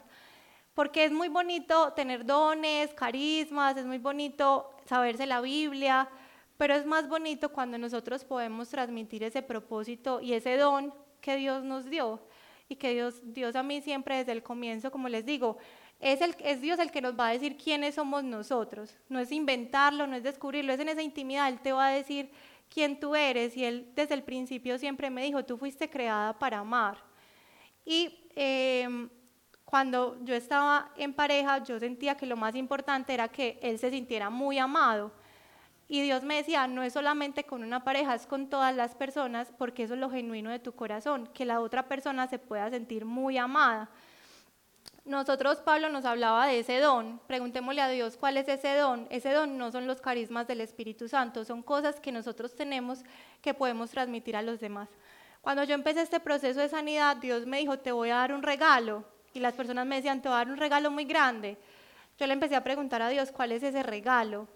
[0.75, 6.07] Porque es muy bonito tener dones, carismas, es muy bonito saberse la Biblia,
[6.55, 11.63] pero es más bonito cuando nosotros podemos transmitir ese propósito y ese don que Dios
[11.63, 12.21] nos dio.
[12.69, 15.57] Y que Dios, Dios a mí siempre desde el comienzo, como les digo,
[15.99, 18.95] es, el, es Dios el que nos va a decir quiénes somos nosotros.
[19.09, 21.47] No es inventarlo, no es descubrirlo, es en esa intimidad.
[21.47, 22.29] Él te va a decir
[22.73, 23.55] quién tú eres.
[23.55, 26.97] Y Él desde el principio siempre me dijo, tú fuiste creada para amar.
[27.85, 29.09] Y em,
[29.65, 33.91] cuando yo estaba en pareja, yo sentía que lo más importante era que Él se
[33.91, 35.11] sintiera muy amado.
[35.87, 39.53] Y Dios me decía, no es solamente con una pareja, es con todas las personas,
[39.57, 43.05] porque eso es lo genuino de tu corazón, que la otra persona se pueda sentir
[43.05, 43.89] muy amada.
[45.05, 47.19] Nosotros, Pablo nos hablaba de ese don.
[47.27, 49.05] Preguntémosle a Dios cuál es ese don.
[49.09, 53.03] Ese don no son los carismas del Espíritu Santo, son cosas que nosotros tenemos
[53.41, 54.87] que podemos transmitir a los demás.
[55.41, 58.43] Cuando yo empecé este proceso de sanidad, Dios me dijo, te voy a dar un
[58.43, 59.03] regalo.
[59.33, 61.57] Y las personas me decían, te voy a dar un regalo muy grande.
[62.17, 64.47] Yo le empecé a preguntar a Dios, ¿cuál es ese regalo?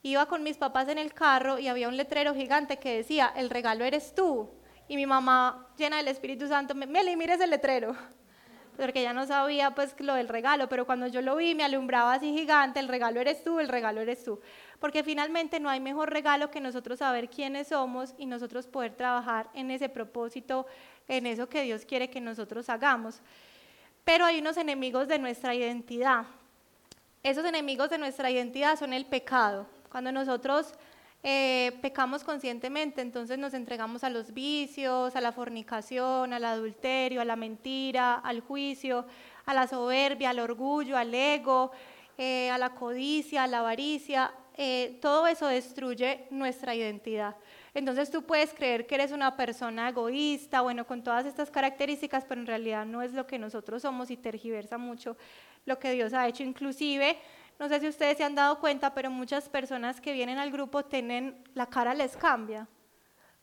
[0.00, 3.50] Iba con mis papás en el carro y había un letrero gigante que decía, el
[3.50, 4.48] regalo eres tú.
[4.88, 7.94] Y mi mamá, llena del Espíritu Santo, me, mire ese letrero
[8.76, 12.14] porque ya no sabía pues lo del regalo, pero cuando yo lo vi me alumbraba
[12.14, 14.40] así gigante, el regalo eres tú, el regalo eres tú.
[14.78, 19.48] Porque finalmente no hay mejor regalo que nosotros saber quiénes somos y nosotros poder trabajar
[19.54, 20.66] en ese propósito,
[21.08, 23.20] en eso que Dios quiere que nosotros hagamos.
[24.04, 26.24] Pero hay unos enemigos de nuestra identidad.
[27.22, 29.66] Esos enemigos de nuestra identidad son el pecado.
[29.90, 30.74] Cuando nosotros
[31.24, 37.24] eh, pecamos conscientemente, entonces nos entregamos a los vicios, a la fornicación, al adulterio, a
[37.24, 39.06] la mentira, al juicio,
[39.46, 41.70] a la soberbia, al orgullo, al ego,
[42.18, 44.34] eh, a la codicia, a la avaricia.
[44.56, 47.36] Eh, todo eso destruye nuestra identidad.
[47.72, 52.40] Entonces tú puedes creer que eres una persona egoísta, bueno, con todas estas características, pero
[52.40, 55.16] en realidad no es lo que nosotros somos y tergiversa mucho
[55.64, 56.42] lo que Dios ha hecho.
[56.42, 57.16] Inclusive
[57.62, 60.84] no sé si ustedes se han dado cuenta, pero muchas personas que vienen al grupo
[60.84, 62.66] tienen, la cara les cambia.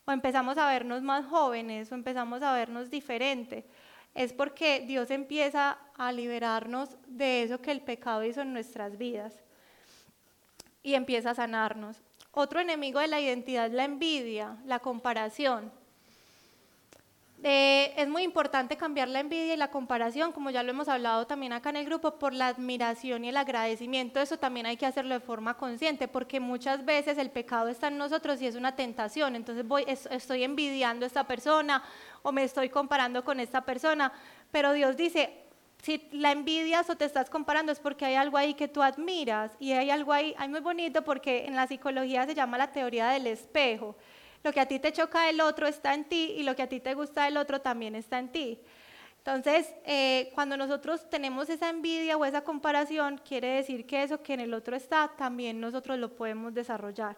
[0.03, 3.65] O empezamos a vernos más jóvenes, o empezamos a vernos diferente.
[4.13, 9.41] Es porque Dios empieza a liberarnos de eso que el pecado hizo en nuestras vidas.
[10.84, 12.01] Y empieza a sanarnos.
[12.32, 15.72] Otro enemigo de la identidad es la envidia, la comparación.
[17.41, 21.53] Es muy importante cambiar la envidia y la comparación, como ya lo hemos hablado también
[21.53, 24.19] acá en el grupo, por la admiración y el agradecimiento.
[24.19, 27.97] Eso también hay que hacerlo de forma consciente, porque muchas veces el pecado está en
[27.97, 29.37] nosotros y es una tentación.
[29.37, 31.81] Entonces voy, estoy envidiando a esta persona
[32.23, 34.11] o me estoy comparando con esta persona,
[34.51, 35.45] pero Dios dice,
[35.81, 39.53] si la envidias o te estás comparando es porque hay algo ahí que tú admiras
[39.59, 43.07] y hay algo ahí, hay muy bonito porque en la psicología se llama la teoría
[43.07, 43.95] del espejo.
[44.43, 46.69] Lo que a ti te choca del otro está en ti y lo que a
[46.69, 48.59] ti te gusta del otro también está en ti.
[49.17, 54.33] Entonces, eh, cuando nosotros tenemos esa envidia o esa comparación, quiere decir que eso que
[54.33, 57.17] en el otro está, también nosotros lo podemos desarrollar.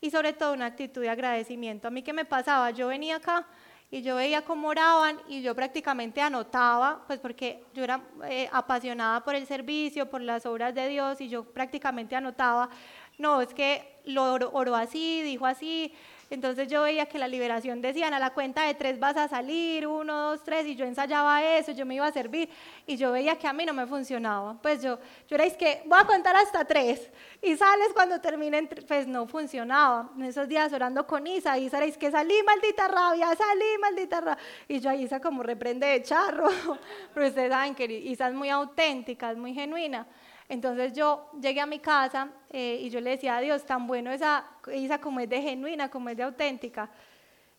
[0.00, 1.88] Y sobre todo una actitud de agradecimiento.
[1.88, 3.46] A mí qué me pasaba, yo venía acá
[3.90, 9.22] y yo veía cómo oraban y yo prácticamente anotaba, pues porque yo era eh, apasionada
[9.22, 12.70] por el servicio, por las obras de Dios y yo prácticamente anotaba,
[13.18, 15.92] no, es que lo oró así, dijo así,
[16.32, 19.86] Entonces yo veía que la liberación decían, a la cuenta de tres vas a salir,
[19.86, 22.48] uno, dos, tres, y yo ensayaba eso, yo me iba a servir,
[22.86, 24.56] y yo veía que a mí no me funcionaba.
[24.62, 27.10] Pues yo, yo era, es que voy a contar hasta tres,
[27.42, 30.10] y sales cuando terminen, pues no funcionaba.
[30.16, 34.22] En esos días orando con Isa, Isa era, es que salí maldita rabia, salí maldita
[34.22, 34.42] rabia.
[34.68, 36.48] Y yo a Isa como reprende de charro,
[37.12, 40.06] pero ustedes saben que Isa es muy auténtica, es muy genuina.
[40.52, 44.10] Entonces yo llegué a mi casa eh, y yo le decía a Dios, tan bueno
[44.10, 44.44] esa
[44.74, 46.90] Isa como es de genuina, como es de auténtica.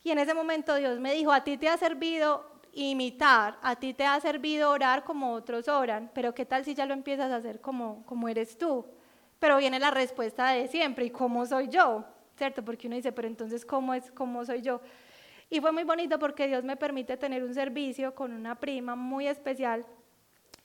[0.03, 3.95] Y en ese momento Dios me dijo, a ti te ha servido imitar, a ti
[3.95, 7.37] te ha servido orar como otros oran, pero ¿qué tal si ya lo empiezas a
[7.37, 8.85] hacer como, como eres tú?
[9.39, 12.05] Pero viene la respuesta de siempre, ¿y cómo soy yo?
[12.37, 12.63] ¿Cierto?
[12.63, 14.81] Porque uno dice, pero entonces, ¿cómo es, cómo soy yo?
[15.49, 19.25] Y fue muy bonito porque Dios me permite tener un servicio con una prima muy
[19.25, 19.83] especial.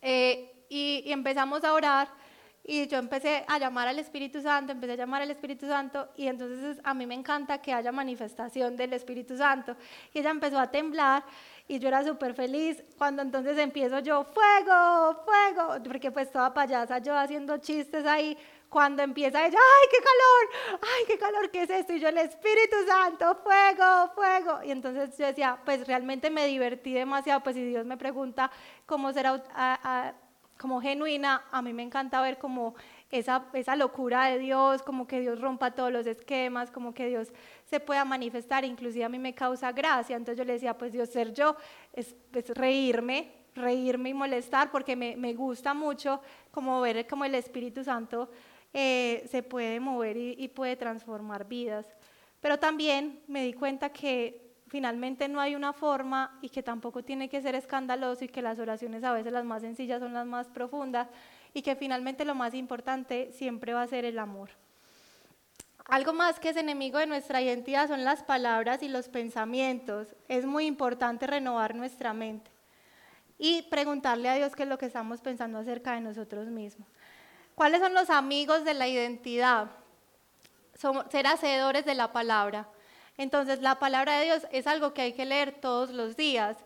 [0.03, 2.09] Eh, y, empezamos a orar
[2.65, 6.27] y yo empecé a llamar al Espíritu Santo, empecé a llamar al Espíritu Santo y
[6.27, 9.75] entonces a mí me encanta que haya manifestación del Espíritu Santo.
[10.13, 11.25] Y ella empezó a temblar
[11.67, 16.99] y yo era súper feliz cuando entonces empiezo yo, fuego, fuego, porque pues toda payasa
[16.99, 18.37] yo haciendo chistes ahí,
[18.69, 21.95] cuando empieza ella, ay, qué calor, ay, qué calor, ¿qué es esto?
[21.95, 24.63] Y yo, el Espíritu Santo, fuego, fuego.
[24.63, 28.51] Y entonces yo decía, pues realmente me divertí demasiado, pues si Dios me pregunta
[28.85, 29.43] cómo será
[30.59, 32.75] como genuina, a mí me encanta ver como
[33.11, 37.33] esa, esa locura de Dios, como que Dios rompa todos los esquemas, como que Dios
[37.65, 41.09] se pueda manifestar, inclusive a mí me causa gracia, entonces yo le decía, pues Dios
[41.09, 41.57] ser yo
[41.93, 42.15] es,
[42.55, 48.29] reírme, reírme y molestar, porque me, me, gusta mucho como ver como el Espíritu Santo
[48.75, 51.87] eh, se puede mover y puede transformar vidas.
[52.41, 57.29] Pero también me di cuenta que finalmente no hay una forma y que tampoco tiene
[57.29, 60.49] que ser escandaloso y que las oraciones a veces las más sencillas son las más
[60.49, 61.09] profundas
[61.55, 64.51] y que finalmente lo más importante siempre va a ser el amor.
[65.87, 70.15] Algo más que es enemigo de nuestra identidad son las palabras y los pensamientos.
[70.29, 72.51] Es muy importante renovar nuestra mente
[73.39, 76.89] y preguntarle a Dios qué es lo que estamos pensando acerca de nosotros mismos.
[77.55, 79.71] ¿Cuáles son los amigos de la identidad?
[81.11, 82.69] ser hacedores de la palabra
[83.19, 86.57] entonces la palabra de Dios es algo que hay que leer todos los días.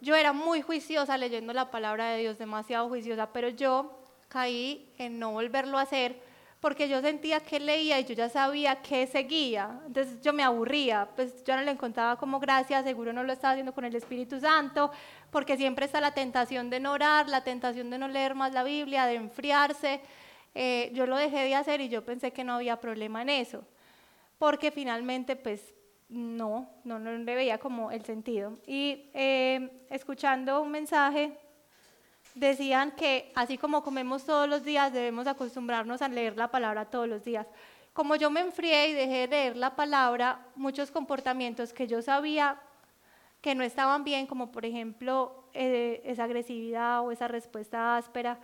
[0.00, 5.18] Yo era muy juiciosa leyendo la palabra de Dios, demasiado juiciosa, pero yo caí en
[5.18, 6.20] no volverlo a hacer
[6.60, 9.80] porque yo sentía que leía y yo ya sabía que seguía.
[9.86, 13.52] Entonces yo me aburría, pues yo no le encontraba como gracia, seguro no lo estaba
[13.52, 14.90] haciendo con el Espíritu Santo,
[15.30, 18.64] porque siempre está la tentación de no orar, la tentación de no leer más la
[18.64, 20.00] Biblia, de enfriarse.
[20.54, 23.64] Eh, yo lo dejé de hacer y yo pensé que no había problema en eso,
[24.38, 25.74] porque finalmente pues
[26.08, 28.58] no, no, no le veía como el sentido.
[28.66, 31.38] Y eh, escuchando un mensaje,
[32.34, 37.08] decían que así como comemos todos los días, debemos acostumbrarnos a leer la palabra todos
[37.08, 37.46] los días.
[37.92, 42.60] Como yo me enfrié y dejé de leer la palabra, muchos comportamientos que yo sabía
[43.40, 48.38] que no estaban bien, como por ejemplo eh, esa agresividad o esa respuesta áspera,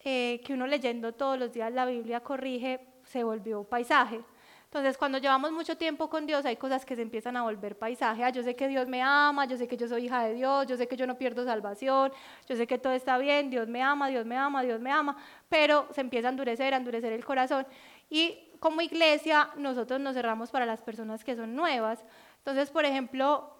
[0.00, 4.20] eh, que uno leyendo todos los días la Biblia corrige, se volvió paisaje.
[4.66, 8.24] Entonces, cuando llevamos mucho tiempo con Dios, hay cosas que se empiezan a volver paisaje.
[8.24, 10.66] Ah, yo sé que Dios me ama, yo sé que yo soy hija de Dios,
[10.66, 12.12] yo sé que yo no pierdo salvación,
[12.48, 15.16] yo sé que todo está bien, Dios me ama, Dios me ama, Dios me ama,
[15.48, 17.66] pero se empieza a endurecer, a endurecer el corazón.
[18.10, 22.04] Y como iglesia, nosotros nos cerramos para las personas que son nuevas.
[22.38, 23.56] Entonces, por ejemplo,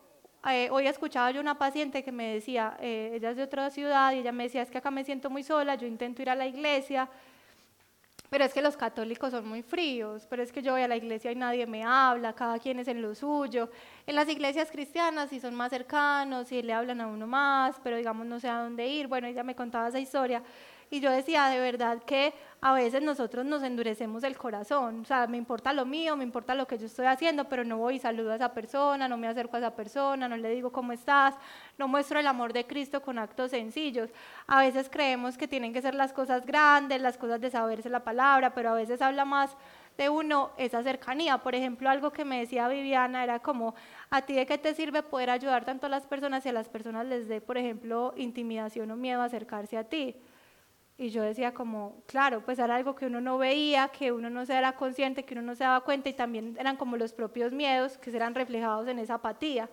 [0.49, 4.13] eh, hoy escuchaba yo una paciente que me decía, eh, ella es de otra ciudad,
[4.13, 6.35] y ella me decía, es que acá me siento muy sola, yo intento ir a
[6.35, 7.09] la iglesia,
[8.31, 10.97] pero es que los católicos son muy fríos, pero es que yo voy a la
[10.97, 13.71] iglesia y nadie me habla, cada quien es en lo suyo.
[14.07, 17.97] En las iglesias cristianas sí son más cercanos, y le hablan a uno más, pero
[17.97, 19.09] digamos no sé a dónde ir.
[19.09, 20.43] Bueno, ella me contaba esa historia
[20.91, 25.27] y yo decía, de verdad que a veces nosotros nos endurecemos el corazón, o sea,
[25.27, 27.99] me importa lo mío, me importa lo que yo estoy haciendo, pero no voy y
[27.99, 31.35] saludo a esa persona, no me acerco a esa persona, no le digo cómo estás,
[31.77, 34.11] no muestro el amor de Cristo con actos sencillos.
[34.47, 38.05] A veces creemos que tienen que ser las cosas grandes, las cosas de saberse la
[38.05, 39.57] palabra, pero a veces habla más
[39.99, 41.39] de uno esa cercanía.
[41.39, 43.75] Por ejemplo, algo que me decía Viviana era como,
[44.11, 46.69] ¿a ti de qué te sirve poder ayudar tanto a las personas si a las
[46.69, 50.17] personas les dé, por ejemplo, intimidación o miedo a acercarse a ti?
[50.99, 54.47] Y yo decía como, claro, pues era algo que uno no veía, que uno no
[54.47, 57.53] se era consciente, que uno no se daba cuenta y también eran como los propios
[57.53, 59.69] miedos que eran reflejados en esa apatía.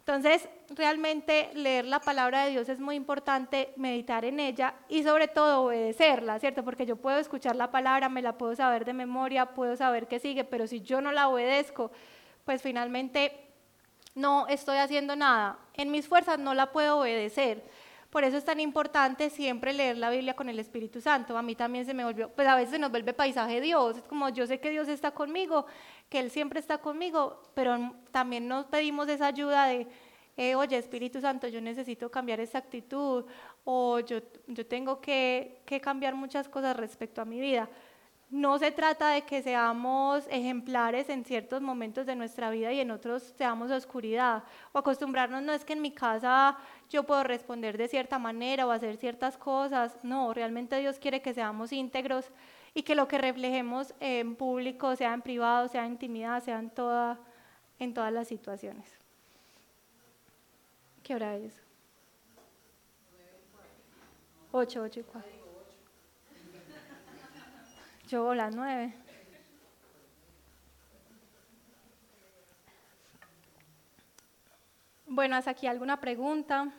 [0.00, 5.28] Entonces, realmente leer la palabra de Dios es muy importante, meditar en ella y sobre
[5.28, 6.62] todo obedecerla, ¿cierto?
[6.64, 10.18] Porque yo puedo escuchar la palabra, me la puedo saber de memoria, puedo saber qué
[10.18, 11.90] sigue, pero si yo no la obedezco,
[12.44, 13.32] pues finalmente
[14.14, 15.58] no estoy haciendo nada.
[15.72, 17.64] En mis fuerzas no la puedo obedecer
[18.14, 21.36] Por eso es tan importante siempre leer la Biblia con el Espíritu Santo.
[21.36, 23.96] A mí también se me volvió, pues a veces nos vuelve paisaje Dios.
[23.96, 25.66] Es como yo sé que Dios está conmigo,
[26.08, 27.76] que Él siempre está conmigo, pero
[28.12, 29.88] también nos pedimos esa ayuda de,
[30.36, 33.24] eh, oye Espíritu Santo, yo necesito cambiar esa actitud
[33.64, 37.68] o yo, yo tengo que, que cambiar muchas cosas respecto a mi vida.
[38.34, 42.90] No se trata de que seamos ejemplares en ciertos momentos de nuestra vida y en
[42.90, 46.58] otros seamos oscuridad o acostumbrarnos, no es que en mi casa
[46.90, 51.32] yo puedo responder de cierta manera o hacer ciertas cosas, no, realmente Dios quiere que
[51.32, 52.28] seamos íntegros
[52.74, 56.70] y que lo que reflejemos en público, sea en privado, sea en intimidad, sea en,
[56.70, 57.20] toda,
[57.78, 58.90] en todas las situaciones.
[61.04, 61.62] ¿Qué hora es?
[64.50, 65.43] Ocho, ocho y
[68.14, 68.54] las.
[75.06, 76.72] Bueno, ¿hasta aquí alguna pregunta?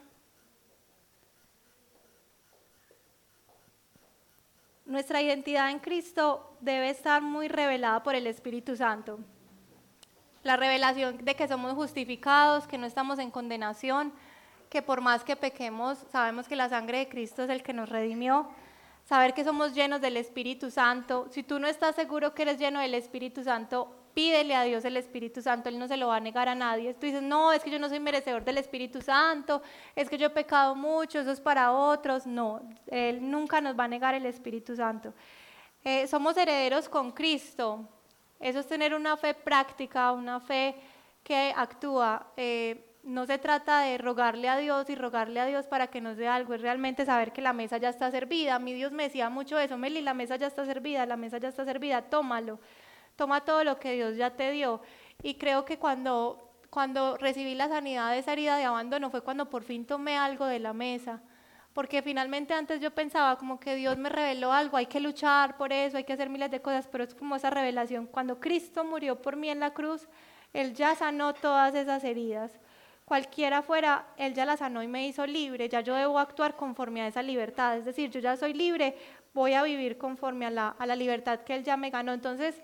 [4.85, 9.19] Nuestra identidad en Cristo debe estar muy revelada por el Espíritu Santo.
[10.43, 14.13] La revelación de que somos justificados, que no estamos en condenación,
[14.69, 17.89] que por más que pequemos, sabemos que la sangre de Cristo es el que nos
[17.89, 18.49] redimió
[19.05, 21.27] saber que somos llenos del Espíritu Santo.
[21.29, 24.97] Si tú no estás seguro que eres lleno del Espíritu Santo, pídele a Dios el
[24.97, 26.93] Espíritu Santo, Él no se lo va a negar a nadie.
[26.95, 29.61] Tú dices, no, es que yo no soy merecedor del Espíritu Santo,
[29.95, 32.25] es que yo he pecado mucho, eso es para otros.
[32.25, 35.13] No, Él nunca nos va a negar el Espíritu Santo.
[35.83, 37.87] Eh, somos herederos con Cristo.
[38.39, 40.75] Eso es tener una fe práctica, una fe
[41.23, 42.27] que actúa.
[42.35, 46.17] Eh, no se trata de rogarle a Dios y rogarle a Dios para que nos
[46.17, 48.57] dé algo, es realmente saber que la mesa ya está servida.
[48.57, 51.49] Mi Dios me decía mucho eso, Meli, la mesa ya está servida, la mesa ya
[51.49, 52.59] está servida, tómalo,
[53.15, 54.81] toma todo lo que Dios ya te dio.
[55.21, 59.49] Y creo que cuando, cuando recibí la sanidad de esa herida de abandono fue cuando
[59.51, 61.21] por fin tomé algo de la mesa.
[61.73, 65.71] Porque finalmente antes yo pensaba como que Dios me reveló algo, hay que luchar por
[65.73, 68.07] eso, hay que hacer miles de cosas, pero es como esa revelación.
[68.07, 70.07] Cuando Cristo murió por mí en la cruz,
[70.53, 72.59] Él ya sanó todas esas heridas
[73.05, 77.01] cualquiera fuera, Él ya la sanó y me hizo libre, ya yo debo actuar conforme
[77.01, 78.95] a esa libertad, es decir, yo ya soy libre,
[79.33, 82.13] voy a vivir conforme a la, libertad que Él ya me ganó.
[82.13, 82.61] Entonces,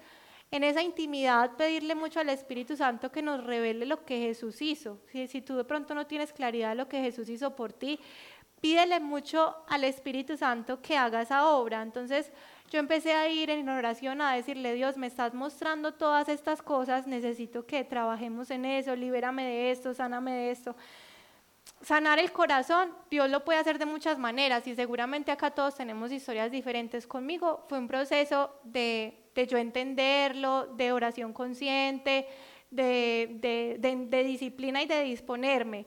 [0.49, 4.99] en esa intimidad, pedirle mucho al Espíritu Santo que nos revele lo que Jesús hizo.
[5.11, 7.99] Si, si tú de pronto no tienes claridad de lo que Jesús hizo por ti,
[8.59, 11.81] pídele mucho al Espíritu Santo que haga esa obra.
[11.81, 12.31] Entonces,
[12.71, 17.05] yo empecé a ir en oración a decirle, Dios, me estás mostrando todas estas cosas,
[17.05, 20.75] necesito que trabajemos en eso, libérame de esto, sáname de esto.
[21.81, 26.13] Sanar el corazón, Dios lo puede hacer de muchas maneras y seguramente acá todos tenemos
[26.13, 27.05] historias diferentes.
[27.05, 32.25] Conmigo fue un proceso de, yo entenderlo, de oración consciente,
[32.69, 35.85] de, disciplina y de disponerme.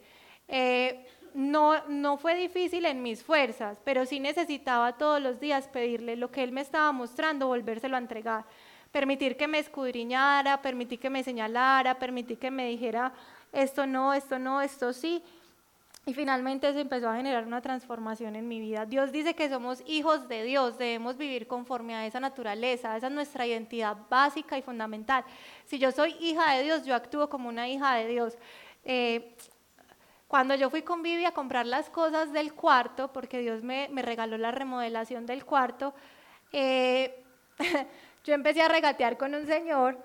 [0.49, 6.17] Eh, no, no fue difícil en mis fuerzas, pero sí necesitaba todos los días pedirle
[6.17, 8.45] lo que él me estaba mostrando, volvérselo a entregar.
[8.93, 13.13] Permitir que me escudriñara, permitir que me señalara, permitir que me dijera
[13.53, 15.23] esto no, esto no, esto sí.
[16.07, 18.85] Y finalmente se empezó a generar una transformación en mi vida.
[18.85, 23.13] Dios dice que somos hijos de Dios, debemos vivir conforme a esa naturaleza, esa es
[23.13, 25.25] nuestra identidad básica y fundamental.
[25.65, 28.37] Si yo soy hija de Dios, yo actúo como una hija de Dios.
[28.85, 29.35] Eh,
[30.35, 34.37] cuando yo fui con Vivi a comprar las cosas del cuarto, porque Dios me, regaló
[34.37, 35.95] la remodelación del cuarto,
[36.53, 37.23] eh,
[38.25, 39.97] yo empecé a regatear con un señor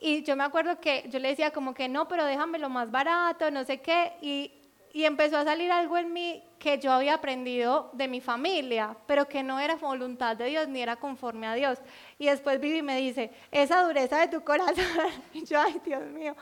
[0.00, 2.90] y yo me acuerdo que yo le decía como que no, pero déjame lo más
[2.90, 4.50] barato, no sé qué, y,
[4.92, 9.28] y empezó a salir algo en mí que yo había aprendido de mi familia, pero
[9.28, 11.78] que no era voluntad de Dios ni era conforme a Dios.
[12.18, 14.74] Y después Vivi me dice, esa dureza de tu corazón,
[15.32, 16.34] y yo, ay Dios mío,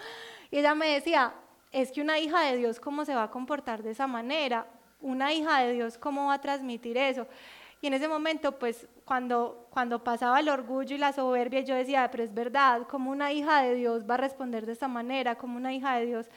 [0.51, 1.34] y ella me decía,
[1.73, 4.67] es que una hija de Dios, ¿cómo se va a comportar de esa manera?
[5.01, 7.27] Una hija de Dios, ¿cómo va a transmitir eso?
[7.81, 12.11] Y en ese momento, pues cuando, cuando pasaba el orgullo y la soberbia, yo decía,
[12.11, 15.37] pero es verdad, ¿cómo una hija de Dios va a responder de esa manera?
[15.37, 16.31] ¿Cómo una hija de Dios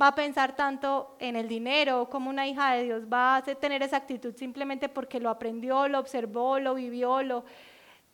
[0.00, 2.08] va a pensar tanto en el dinero?
[2.10, 5.98] ¿Cómo una hija de Dios va a tener esa actitud simplemente porque lo aprendió, lo
[5.98, 7.22] observó, lo vivió?
[7.22, 7.44] Lo...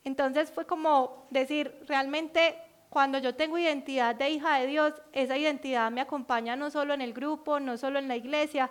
[0.05, 2.55] Entonces fue como decir, realmente
[2.91, 6.99] cuando yo tengo identidad de hija de Dios, esa identidad me acompaña no solo en
[6.99, 8.69] el grupo, no solo en la iglesia,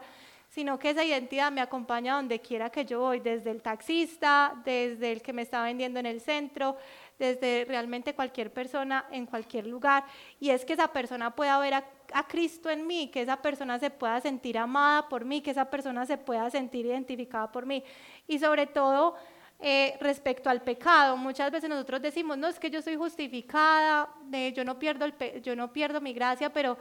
[0.51, 5.13] sino que esa identidad me acompaña donde quiera que yo voy, desde el taxista, desde
[5.13, 6.77] el que me está vendiendo en el centro,
[7.19, 10.05] desde realmente cualquier persona en cualquier lugar.
[10.39, 13.79] Y es que esa persona pueda ver a, a, Cristo en mí, que esa persona
[13.79, 17.83] se pueda sentir amada por mí, que esa persona se pueda sentir identificada por mí.
[18.29, 19.17] Y sobre todo,
[19.63, 21.17] eh, respecto al pecado.
[21.19, 24.09] Muchas veces nosotros decimos, no, es que yo soy justificada,
[24.55, 26.79] yo, no pierdo el yo no pierdo mi gracia, pero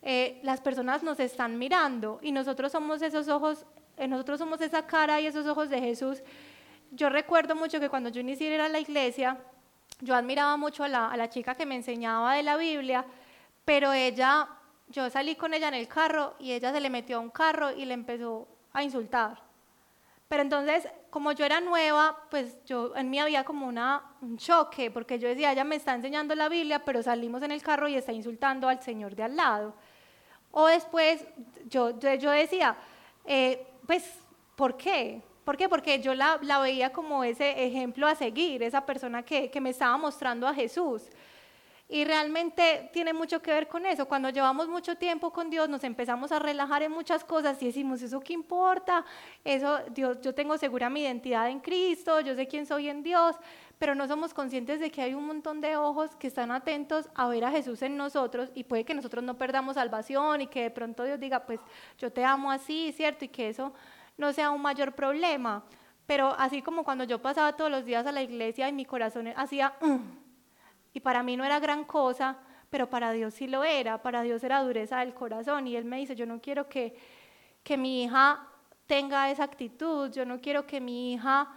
[0.00, 3.66] eh, las personas nos están mirando y nosotros somos esos ojos
[4.08, 6.22] nosotros somos esa cara y esos ojos de Jesús.
[6.90, 9.38] Yo recuerdo mucho que cuando yo inicié a ir a la iglesia,
[10.00, 13.04] yo admiraba mucho a la, a la chica que me enseñaba de la Biblia,
[13.64, 14.48] pero ella,
[14.88, 17.70] yo salí con ella en el carro y ella se le metió a un carro
[17.70, 19.51] y le empezó a insultar.
[20.32, 24.90] Pero entonces, como yo era nueva, pues yo en mí había como una, un choque,
[24.90, 27.96] porque yo decía, ella me está enseñando la Biblia, pero salimos en el carro y
[27.96, 29.74] está insultando al Señor de al lado.
[30.50, 31.26] O después,
[31.68, 32.74] yo, yo decía,
[33.26, 34.10] eh, pues,
[34.56, 35.20] ¿por qué?
[35.44, 35.68] ¿Por qué?
[35.68, 39.68] Porque yo la, la, veía como ese ejemplo a seguir, esa persona que, que me
[39.68, 41.02] estaba mostrando a Jesús.
[41.92, 44.08] Y realmente tiene mucho que ver con eso.
[44.08, 48.00] Cuando llevamos mucho tiempo con Dios, nos empezamos a relajar en muchas cosas y decimos,
[48.00, 49.04] ¿eso qué importa?
[49.44, 53.36] Eso, Dios, yo tengo segura mi identidad en Cristo, yo sé quién soy en Dios,
[53.78, 57.28] pero no somos conscientes de que hay un montón de ojos que están atentos a
[57.28, 60.70] ver a Jesús en nosotros y puede que nosotros no perdamos salvación y que de
[60.70, 61.60] pronto Dios diga, pues
[61.98, 63.26] yo te amo así, ¿cierto?
[63.26, 63.74] Y que eso
[64.16, 65.62] no sea un mayor problema.
[66.06, 69.28] Pero así como cuando yo pasaba todos los días a la iglesia y mi corazón
[69.36, 69.74] hacía...
[70.92, 72.38] Y para mí no era gran cosa,
[72.70, 75.66] pero para Dios sí lo era, para Dios era dureza del corazón.
[75.66, 76.94] Y Él me dice, yo no quiero que,
[77.62, 78.48] que mi hija
[78.86, 81.48] tenga esa actitud, yo no quiero que mi hija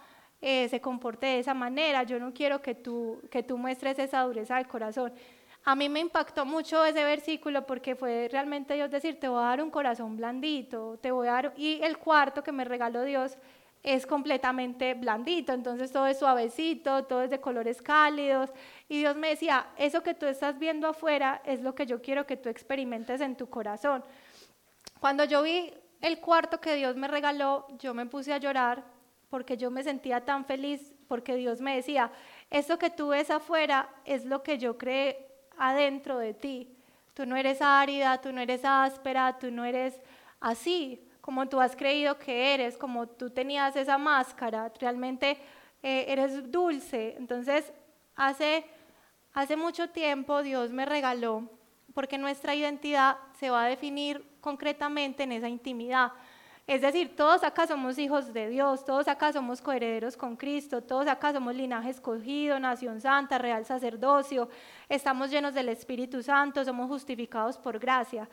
[0.42, 4.22] eh, se comporte de esa manera, yo no quiero que tú, que tú muestres esa
[4.22, 5.14] dureza del corazón.
[5.64, 9.48] A mí me impactó mucho ese versículo porque fue realmente Dios decir, te voy a
[9.48, 11.54] dar un corazón blandito, te voy a dar...
[11.58, 13.38] Y el cuarto que me regaló Dios
[13.86, 18.50] es completamente blandito, entonces todo es suavecito, todo es de colores cálidos.
[18.90, 22.26] Y Dios me decía, eso que tú estás viendo afuera es lo que yo quiero
[22.26, 24.04] que tú experimentes en tu corazón.
[25.00, 25.72] Cuando yo vi
[26.02, 28.84] el cuarto que Dios me regaló, yo me puse a llorar
[29.30, 32.12] porque yo me sentía tan feliz, porque Dios me decía,
[32.50, 35.28] eso que tú ves afuera es lo que yo creé
[35.60, 36.76] adentro de ti.
[37.14, 40.02] Tú no eres árida, tú no eres áspera, tú no eres
[40.40, 45.40] así como tú has creído que eres, como tú tenías esa máscara, realmente
[45.82, 47.16] eh, eres dulce.
[47.18, 47.74] Entonces,
[48.16, 48.64] hace,
[49.34, 51.50] hace mucho tiempo Dios me regaló,
[51.96, 56.12] porque nuestra identidad se va a definir concretamente en esa intimidad.
[56.68, 61.08] Es decir, todos acá somos hijos de Dios, todos acá somos coherederos con Cristo, todos
[61.08, 64.48] acá somos linaje escogido, nación santa, real sacerdocio,
[64.90, 68.30] estamos llenos del Espíritu Santo, somos justificados por gracia.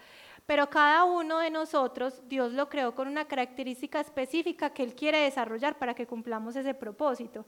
[0.46, 5.18] Pero cada uno de nosotros, Dios lo creó con una característica específica que Él quiere
[5.18, 7.46] desarrollar para que cumplamos ese propósito.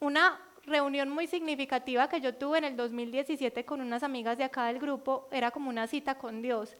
[0.00, 4.66] Una reunión muy significativa que yo tuve en el 2017 con unas amigas de acá
[4.66, 6.76] del grupo era como una cita con Dios.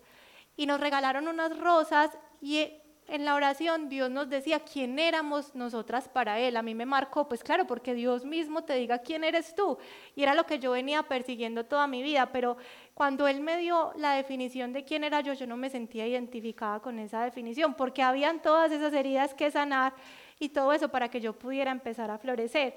[0.56, 2.10] Y nos regalaron unas rosas
[2.40, 2.81] y
[3.12, 6.56] en la oración Dios nos decía quién éramos nosotras para Él.
[6.56, 9.76] A mí me marcó, pues claro, porque Dios mismo te diga quién eres tú.
[10.16, 12.56] Y era lo que yo venía persiguiendo toda mi vida, pero
[12.94, 16.80] cuando Él me dio la definición de quién era yo, yo no me sentía identificada
[16.80, 19.92] con esa definición, porque habían todas esas heridas que sanar
[20.38, 22.74] y todo eso para que yo pudiera empezar a florecer.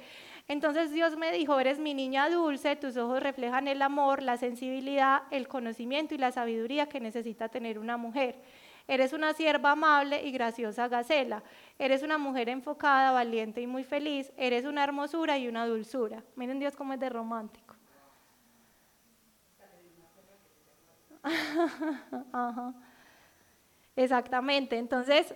[0.49, 5.23] Entonces Dios me dijo, eres mi niña dulce, tus ojos reflejan el amor, la sensibilidad,
[5.31, 8.35] el conocimiento y la sabiduría que necesita tener una mujer.
[8.87, 11.41] Eres una sierva amable y graciosa gacela.
[11.79, 14.31] Eres una mujer enfocada, valiente y muy feliz.
[14.37, 16.23] Eres una hermosura y una dulzura.
[16.35, 17.75] Miren Dios cómo es de romántico.
[23.95, 24.77] Exactamente.
[24.77, 25.33] Entonces,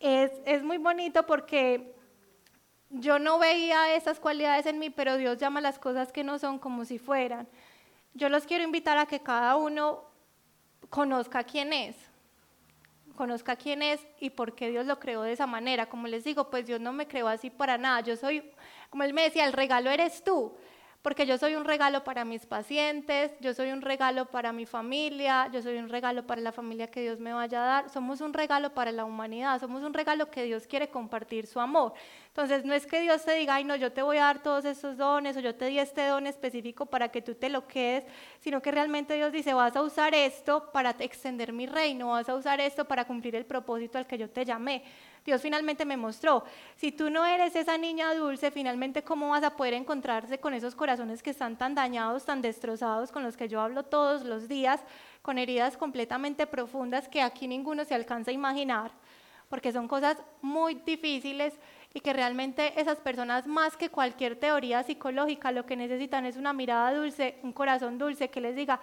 [0.00, 1.94] es, es muy bonito porque
[2.90, 6.58] yo no veía esas cualidades en mí, pero Dios llama las cosas que no son
[6.58, 7.46] como si fueran.
[8.14, 10.02] Yo los quiero invitar a que cada uno
[10.90, 12.13] conozca quién es
[13.14, 15.88] conozca quién es y por qué Dios lo creó de esa manera.
[15.88, 18.00] Como les digo, pues Dios no me creó así para nada.
[18.00, 18.50] Yo soy,
[18.90, 20.54] como él me decía, el regalo eres tú
[21.04, 25.50] porque yo soy un regalo para mis pacientes, yo soy un regalo para mi familia,
[25.52, 28.32] yo soy un regalo para la familia que Dios me vaya a dar, somos un
[28.32, 31.92] regalo para la humanidad, somos un regalo que Dios quiere compartir su amor.
[32.28, 34.64] Entonces no es que Dios te diga, ay no, yo te voy a dar todos
[34.64, 38.04] esos dones o yo te di este don específico para que tú te lo quedes,
[38.40, 42.34] sino que realmente Dios dice, vas a usar esto para extender mi reino, vas a
[42.34, 44.82] usar esto para cumplir el propósito al que yo te llamé.
[45.24, 46.44] Dios finalmente me mostró,
[46.76, 50.74] si tú no eres esa niña dulce, finalmente cómo vas a poder encontrarse con esos
[50.74, 54.80] corazones que están tan dañados, tan destrozados, con los que yo hablo todos los días,
[55.22, 58.90] con heridas completamente profundas que aquí ninguno se alcanza a imaginar,
[59.48, 61.54] porque son cosas muy difíciles
[61.94, 66.52] y que realmente esas personas más que cualquier teoría psicológica lo que necesitan es una
[66.52, 68.78] mirada dulce, un corazón dulce que les diga,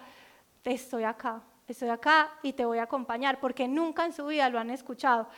[0.64, 4.58] estoy acá, estoy acá y te voy a acompañar, porque nunca en su vida lo
[4.58, 5.28] han escuchado.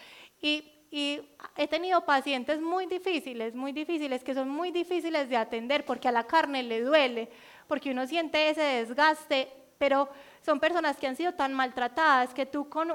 [0.41, 1.21] Y y
[1.57, 6.13] he tenido pacientes muy difíciles, muy difíciles, que son muy difíciles de atender porque a
[6.13, 7.29] la carne le duele,
[7.67, 10.09] porque uno siente ese desgaste, pero
[10.41, 12.95] son personas que han sido tan maltratadas que tú con,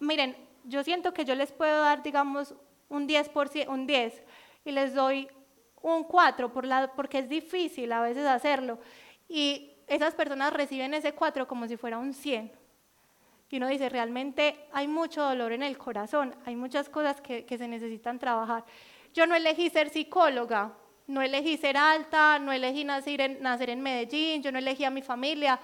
[0.00, 0.34] miren,
[0.64, 2.54] yo siento que yo les puedo dar, digamos,
[2.88, 4.22] un 10%, un 10
[4.64, 5.28] y les doy
[5.82, 8.78] un 4 por la, porque es difícil a veces hacerlo.
[9.28, 12.63] Y esas personas reciben ese 4 como si fuera un 100.
[13.50, 17.58] Y uno dice, realmente hay mucho dolor en el corazón, hay muchas cosas que, que
[17.58, 18.64] se necesitan trabajar.
[19.12, 20.72] Yo no elegí ser psicóloga,
[21.06, 24.90] no elegí ser alta, no elegí nacer en, nacer en Medellín, yo no elegí a
[24.90, 25.60] mi familia.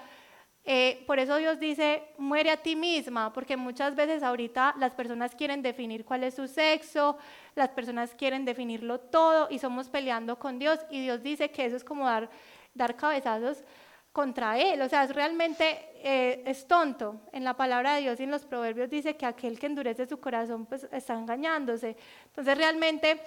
[0.65, 5.35] Eh, por eso Dios dice, muere a ti misma, porque muchas veces ahorita las personas
[5.35, 7.16] quieren definir cuál es su sexo,
[7.55, 11.77] las personas quieren definirlo todo y somos peleando con Dios y Dios dice que eso
[11.77, 12.31] es como dar,
[12.74, 13.65] dar cabezazos
[14.12, 17.20] contra Él, o sea, realmente eh, es tonto.
[17.32, 20.19] En la palabra de Dios y en los proverbios dice que aquel que endurece su
[20.19, 21.97] corazón pues está engañándose.
[22.27, 23.20] Entonces realmente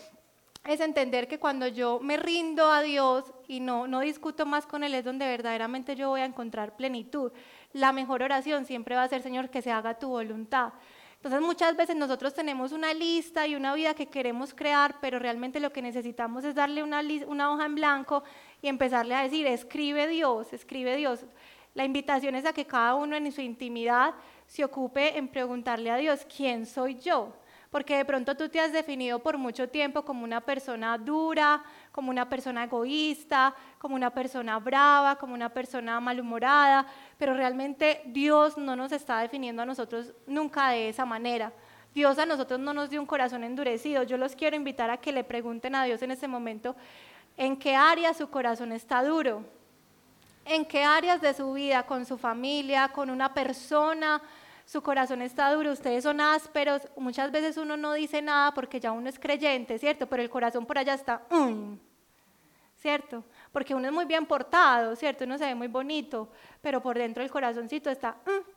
[0.66, 4.84] es entender que cuando yo me rindo a Dios y no, no discuto más con
[4.84, 7.32] Él, es donde verdaderamente yo voy a encontrar plenitud.
[7.74, 10.74] La mejor oración siempre va a ser, Señor, que se haga tu voluntad.
[11.24, 15.62] Entonces muchas veces nosotros tenemos una lista y una vida que queremos crear, pero realmente
[15.62, 18.26] lo que necesitamos es darle una, una hoja en blanco
[18.62, 21.22] y empezarle a decir, escribe Dios, escribe Dios.
[21.76, 24.14] La invitación es a que cada uno en su intimidad
[24.48, 27.32] se ocupe en preguntarle a Dios, ¿quién soy yo?
[27.74, 32.12] porque de pronto tú te has definido por mucho tiempo como una persona dura, como
[32.12, 36.86] una persona egoísta, como una persona brava, como una persona malhumorada,
[37.24, 41.54] pero realmente Dios no nos está definiendo a nosotros nunca de esa manera.
[41.96, 44.04] Dios a nosotros no nos dio un corazón endurecido.
[44.04, 46.76] Yo los quiero invitar a que le pregunten a Dios en este momento
[47.38, 49.46] en qué área su corazón está duro,
[50.44, 54.22] en qué áreas de su vida, con su familia, con una persona,
[54.66, 58.92] su corazón está duro, ustedes son ásperos, muchas veces uno no dice nada porque ya
[58.92, 60.08] uno es creyente, ¿cierto?
[60.08, 61.76] Pero el corazón por allá está, mm",
[62.82, 63.24] ¿cierto?
[63.54, 65.24] Porque uno es muy bien portado, ¿cierto?
[65.24, 66.28] Uno se ve muy bonito,
[66.62, 68.52] pero por dentro el corazoncito está, mm".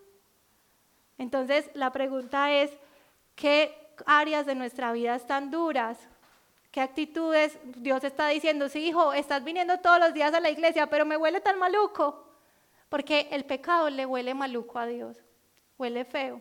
[1.18, 2.76] Entonces la pregunta es,
[3.36, 5.96] ¿qué áreas de nuestra vida están duras?
[6.72, 8.68] ¿Qué actitudes Dios está diciendo?
[8.68, 12.26] Sí, hijo, estás viniendo todos los días a la iglesia, pero me huele tan maluco.
[12.88, 15.16] Porque el pecado le huele maluco a Dios
[15.78, 16.40] huele feo.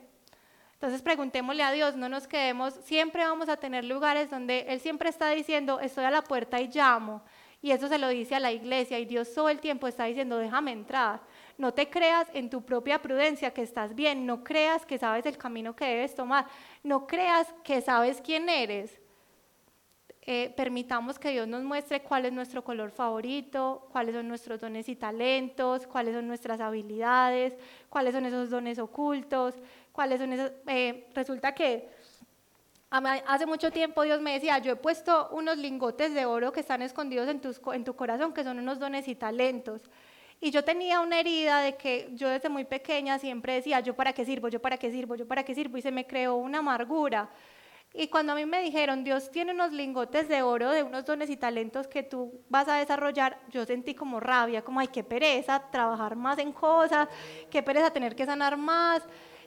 [0.73, 5.09] Entonces preguntémosle a Dios, no nos quedemos, siempre vamos a tener lugares donde Él siempre
[5.09, 7.23] está diciendo, estoy a la puerta y llamo.
[7.65, 10.37] Y eso se lo dice a la iglesia y Dios todo el tiempo está diciendo,
[10.37, 11.19] déjame entrar.
[11.57, 15.35] No te creas en tu propia prudencia que estás bien, no creas que sabes el
[15.35, 16.45] camino que debes tomar,
[16.83, 19.01] no creas que sabes quién eres.
[20.21, 24.87] Eh, permitamos que Dios nos muestre cuál es nuestro color favorito, cuáles son nuestros dones
[24.87, 27.57] y talentos, cuáles son nuestras habilidades,
[27.89, 29.55] cuáles son esos dones ocultos,
[29.91, 30.51] cuáles son esos...
[30.67, 31.89] Eh, resulta que
[33.27, 36.81] hace mucho tiempo Dios me decía, yo he puesto unos lingotes de oro que están
[36.81, 39.81] escondidos en, tu corazón, que son unos dones y talentos.
[40.41, 44.13] Y yo tenía una herida de que yo desde muy pequeña siempre decía, yo para
[44.13, 46.59] qué sirvo, yo para qué sirvo, yo para qué sirvo, y se me creó una
[46.59, 47.29] amargura.
[47.93, 51.29] Y cuando a mí me dijeron, Dios tiene unos lingotes de oro de unos dones
[51.29, 55.63] y talentos que tú vas a desarrollar, yo sentí como rabia, como, ay, qué pereza
[55.71, 57.07] trabajar más en cosas,
[57.49, 59.01] qué pereza tener que sanar más.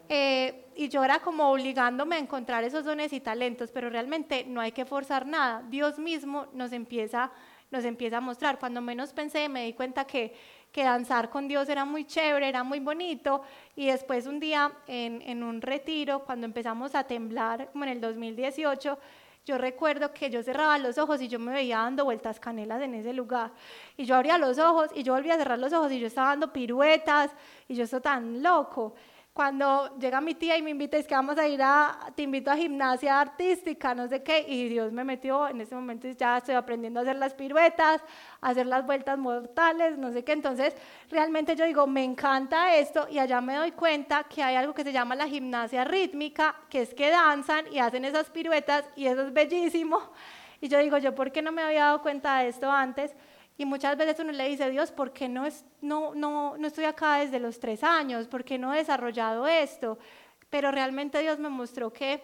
[0.08, 4.60] Eh, y yo era como obligándome a encontrar esos dones y talentos, pero realmente no
[4.60, 5.64] hay que forzar nada.
[5.68, 7.32] Dios mismo nos empieza,
[7.72, 8.60] nos empieza a mostrar.
[8.60, 10.32] Cuando menos pensé, me di cuenta que
[10.70, 13.42] que danzar con Dios era muy chévere, era muy bonito.
[13.74, 18.00] Y después un día en, en un retiro, cuando empezamos a temblar, como en el
[18.00, 18.98] 2018,
[19.46, 22.94] yo recuerdo que yo cerraba los ojos y yo me veía dando vueltas canelas en
[22.94, 23.50] ese lugar.
[23.96, 26.28] Y yo abría los ojos y yo volvía a cerrar los ojos y yo estaba
[26.28, 27.30] dando piruetas
[27.66, 28.94] y yo estaba tan loco
[29.38, 32.50] cuando llega mi tía y me invita, es que vamos a ir a, te invito
[32.50, 36.56] a gimnasia artística, no sé qué, y Dios me metió, en ese momento ya estoy
[36.56, 38.02] aprendiendo a hacer las piruetas,
[38.40, 40.74] a hacer las vueltas mortales, no sé qué, entonces
[41.08, 44.82] realmente yo digo, me encanta esto, y allá me doy cuenta que hay algo que
[44.82, 49.22] se llama la gimnasia rítmica, que es que danzan y hacen esas piruetas, y eso
[49.22, 50.00] es bellísimo,
[50.60, 53.14] y yo digo, yo, ¿por qué no me había dado cuenta de esto antes?
[53.60, 56.84] Y muchas veces uno le dice, Dios, ¿por qué no, es, no, no, no estoy
[56.84, 58.28] acá desde los tres años?
[58.28, 59.98] ¿Por qué no he desarrollado esto?
[60.48, 62.22] Pero realmente Dios me mostró que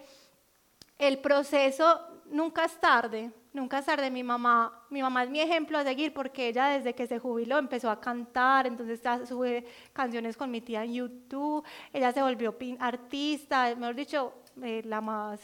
[0.97, 1.99] el proceso
[2.31, 4.09] nunca es tarde, nunca es tarde.
[4.09, 7.57] Mi mamá, mi mamá es mi ejemplo a seguir porque ella desde que se jubiló
[7.57, 13.75] empezó a cantar, entonces sube canciones con mi tía en YouTube, ella se volvió artista,
[13.75, 14.33] mejor dicho,
[14.63, 15.41] eh, la más,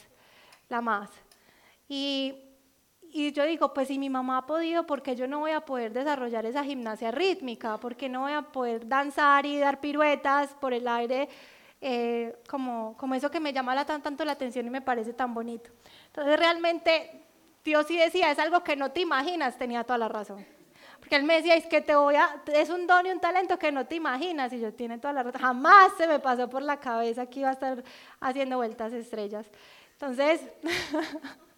[0.70, 1.10] la más.
[1.90, 2.51] Y
[3.14, 5.62] y yo digo, pues si mi mamá ha podido, ¿por qué yo no voy a
[5.62, 7.78] poder desarrollar esa gimnasia rítmica?
[7.78, 11.28] ¿Por qué no voy a poder danzar y dar piruetas por el aire?
[11.82, 15.14] Eh, como, como eso que me llama la, tan, tanto la atención y me parece
[15.14, 15.72] tan bonito.
[16.08, 17.24] Entonces realmente
[17.64, 20.46] Dios sí decía, es algo que no te imaginas, tenía toda la razón.
[21.00, 23.58] Porque él me decía, es que te voy a, es un don y un talento
[23.58, 24.54] que no te imaginas.
[24.54, 25.42] Y yo tiene toda la razón.
[25.42, 27.84] Jamás se me pasó por la cabeza que iba a estar
[28.20, 29.48] haciendo vueltas estrellas.
[29.94, 30.42] Entonces,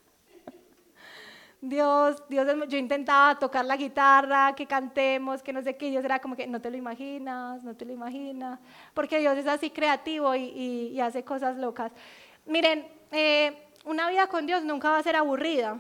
[1.66, 6.20] Dios, Dios, yo intentaba tocar la guitarra, que cantemos, que no sé qué, Dios era
[6.20, 8.60] como que no te lo imaginas, no te lo imaginas,
[8.94, 11.94] porque Dios es así creativo y, hace cosas locas.
[12.46, 15.80] Miren, eh, una vida con Dios nunca va a ser aburrida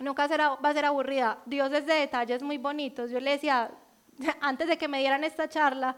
[0.00, 1.38] nunca será, va a ser aburrida.
[1.46, 3.10] Dios es de detalles muy bonitos.
[3.10, 3.70] Yo le decía,
[4.40, 5.96] antes de que me dieran esta charla,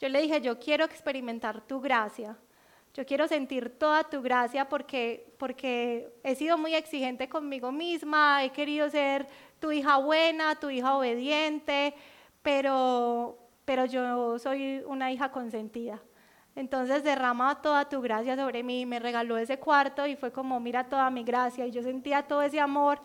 [0.00, 2.36] yo le dije, yo quiero experimentar tu gracia.
[2.94, 8.50] Yo quiero sentir toda tu gracia porque, porque he sido muy exigente conmigo misma, he
[8.50, 9.26] querido ser
[9.58, 11.94] tu hija buena, tu hija obediente,
[12.42, 16.02] pero, pero yo soy una hija consentida.
[16.54, 20.84] Entonces derrama toda tu gracia sobre mí, me regaló ese cuarto y fue como, mira
[20.84, 23.00] toda mi gracia, y yo sentía todo ese amor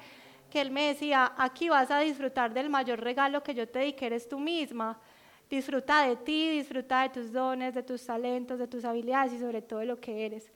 [0.49, 3.93] que él me decía, aquí vas a disfrutar del mayor regalo que yo te di,
[3.93, 4.99] que eres tú misma.
[5.49, 9.61] Disfruta de ti, disfruta de tus dones, de tus talentos, de tus habilidades y sobre
[9.61, 10.51] todo de lo que eres.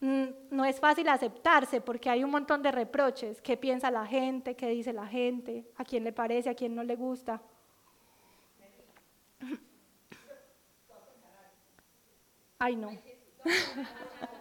[0.00, 3.40] Mm, no es fácil aceptarse porque hay un montón de reproches.
[3.40, 4.54] ¿Qué piensa la gente?
[4.56, 5.66] ¿Qué dice la gente?
[5.76, 6.50] ¿A quién le parece?
[6.50, 7.40] ¿A quién no le gusta?
[12.58, 12.90] Ay, no.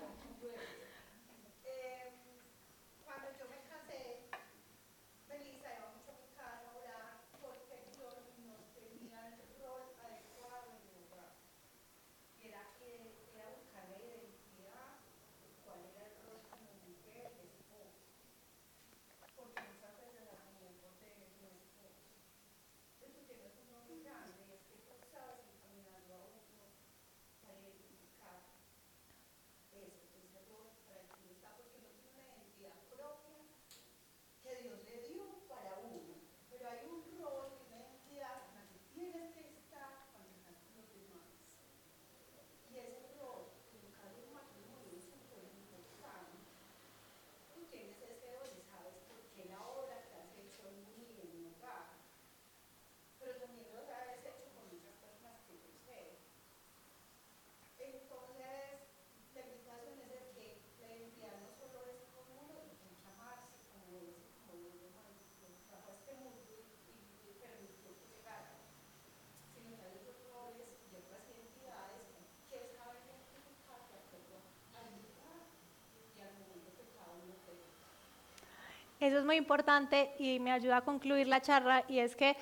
[78.99, 82.35] Eso es muy importante y me ayuda a concluir la charla y es que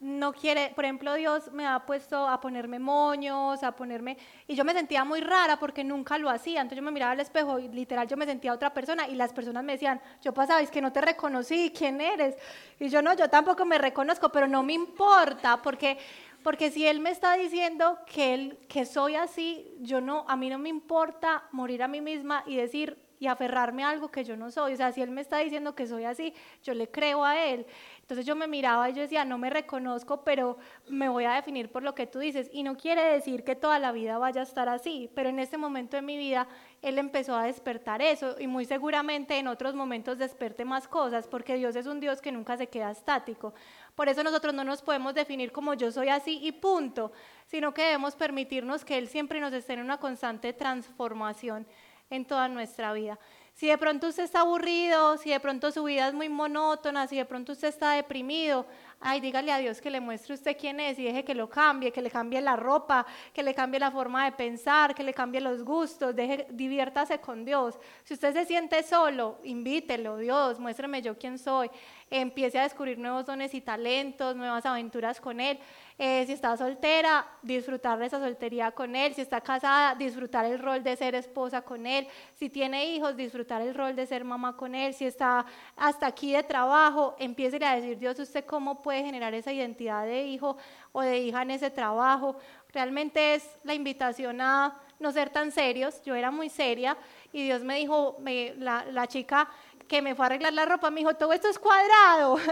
[0.00, 4.16] no quiere, por ejemplo, Dios me ha puesto a ponerme moños, a ponerme,
[4.46, 7.20] y yo me sentía muy rara porque nunca lo hacía, entonces yo me miraba al
[7.20, 10.60] espejo y literal yo me sentía otra persona y las personas me decían, yo pasaba,
[10.60, 12.36] es que no te reconocí, ¿quién eres?
[12.78, 15.98] Y yo no, yo tampoco me reconozco, pero no me importa porque
[16.44, 20.48] porque si él me está diciendo que él que soy así, yo no, a mí
[20.48, 24.36] no me importa morir a mí misma y decir y aferrarme a algo que yo
[24.36, 24.74] no soy.
[24.74, 27.66] O sea, si él me está diciendo que soy así, yo le creo a él.
[28.00, 30.56] Entonces yo me miraba y yo decía, no me reconozco, pero
[30.88, 32.48] me voy a definir por lo que tú dices.
[32.52, 35.58] Y no quiere decir que toda la vida vaya a estar así, pero en este
[35.58, 36.48] momento de mi vida
[36.80, 41.56] él empezó a despertar eso y muy seguramente en otros momentos desperte más cosas, porque
[41.56, 43.52] Dios es un Dios que nunca se queda estático.
[43.94, 47.12] Por eso nosotros no nos podemos definir como yo soy así y punto,
[47.46, 51.66] sino que debemos permitirnos que Él siempre nos esté en una constante transformación
[52.10, 53.18] en toda nuestra vida.
[53.58, 57.16] Si de pronto usted está aburrido, si de pronto su vida es muy monótona, si
[57.16, 58.64] de pronto usted está deprimido,
[59.00, 61.90] ay, dígale a Dios que le muestre usted quién es y deje que lo cambie,
[61.90, 63.04] que le cambie la ropa,
[63.34, 67.44] que le cambie la forma de pensar, que le cambie los gustos, deje, diviértase con
[67.44, 67.76] Dios.
[68.04, 71.68] Si usted se siente solo, invítelo, Dios, muéstrame yo quién soy.
[72.10, 75.58] Empiece a descubrir nuevos dones y talentos, nuevas aventuras con Él.
[76.00, 79.14] Eh, si está soltera, disfrutar de esa soltería con Él.
[79.14, 82.06] Si está casada, disfrutar el rol de ser esposa con Él.
[82.34, 84.94] Si tiene hijos, disfrutar el rol de ser mamá con Él.
[84.94, 85.44] Si está
[85.76, 90.24] hasta aquí de trabajo, empiece a decir, Dios, ¿usted cómo puede generar esa identidad de
[90.24, 90.56] hijo
[90.92, 92.36] o de hija en ese trabajo.
[92.72, 96.02] Realmente es la invitación a no ser tan serios.
[96.04, 96.96] Yo era muy seria
[97.32, 98.18] y Dios me dijo,
[98.58, 99.48] la, la chica
[99.86, 102.38] que me fue a arreglar la ropa me dijo, todo esto es cuadrado.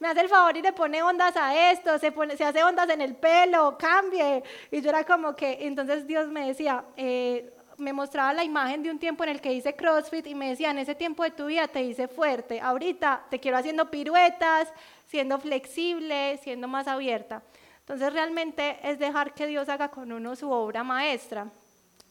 [0.00, 2.88] me hace el favor y le pone ondas a esto, se, pone, se hace ondas
[2.90, 4.42] en el pelo, cambie.
[4.70, 8.90] Y yo era como que, entonces Dios me decía, eh, me mostraba la imagen de
[8.90, 11.46] un tiempo en el que hice CrossFit y me decía, en ese tiempo de tu
[11.46, 14.72] vida te hice fuerte, ahorita te quiero haciendo piruetas,
[15.06, 17.42] siendo flexible, siendo más abierta.
[17.80, 21.46] Entonces realmente es dejar que Dios haga con uno su obra maestra.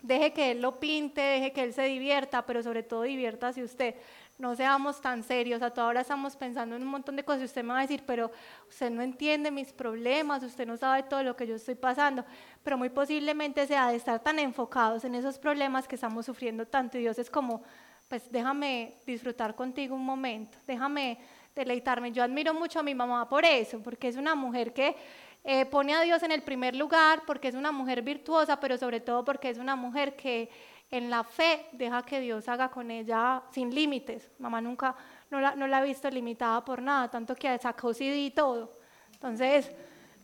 [0.02, 3.96] Deje que Él lo pinte, deje que Él se divierta, pero sobre todo diviértase usted.
[4.38, 7.46] No seamos tan serios, a toda hora estamos pensando en un montón de cosas y
[7.46, 8.32] usted me va a decir, pero
[8.70, 12.24] usted no entiende mis problemas, usted no sabe todo lo que yo estoy pasando,
[12.64, 16.98] pero muy posiblemente sea de estar tan enfocados en esos problemas que estamos sufriendo tanto
[16.98, 17.64] y Dios es como,
[18.08, 21.18] pues déjame disfrutar contigo un momento, déjame
[21.56, 22.12] deleitarme.
[22.12, 24.96] Yo admiro mucho a mi mamá por eso, porque es una mujer que
[25.44, 29.00] eh, pone a Dios en el primer lugar, porque es una mujer virtuosa, pero sobre
[29.00, 30.50] todo porque es una mujer que
[30.90, 34.32] en la fe deja que Dios haga con ella sin límites.
[34.40, 34.96] Mamá nunca,
[35.30, 38.78] no la, no la ha visto limitada por nada, tanto que sacó CD y todo.
[39.14, 39.72] Entonces,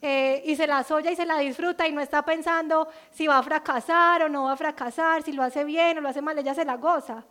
[0.01, 3.37] eh, y se la soya y se la disfruta y no está pensando si va
[3.37, 6.37] a fracasar o no va a fracasar, si lo hace bien o lo hace mal,
[6.37, 7.23] ella se la goza.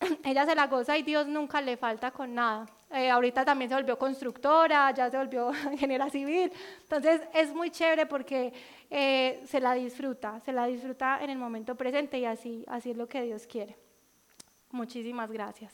[0.24, 2.66] ella se la goza y Dios nunca le falta con nada.
[2.90, 6.52] Eh, ahorita también se volvió constructora, ya se volvió ingeniera civil.
[6.82, 8.52] Entonces es muy chévere porque
[8.90, 12.96] eh, se la disfruta, se la disfruta en el momento presente y así, así es
[12.96, 13.76] lo que Dios quiere.
[14.70, 15.72] Muchísimas gracias.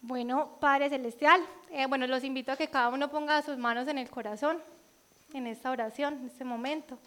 [0.00, 1.40] Bueno, Padre Celestial,
[1.70, 4.62] eh, bueno, los invito a que cada uno ponga sus manos en el corazón
[5.32, 6.98] en esta oración, en este momento.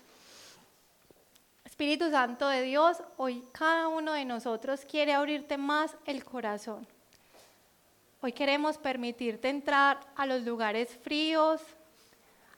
[1.65, 6.85] Espíritu Santo de Dios, hoy cada uno de nosotros quiere abrirte más el corazón.
[8.21, 11.61] Hoy queremos permitirte entrar a los lugares fríos,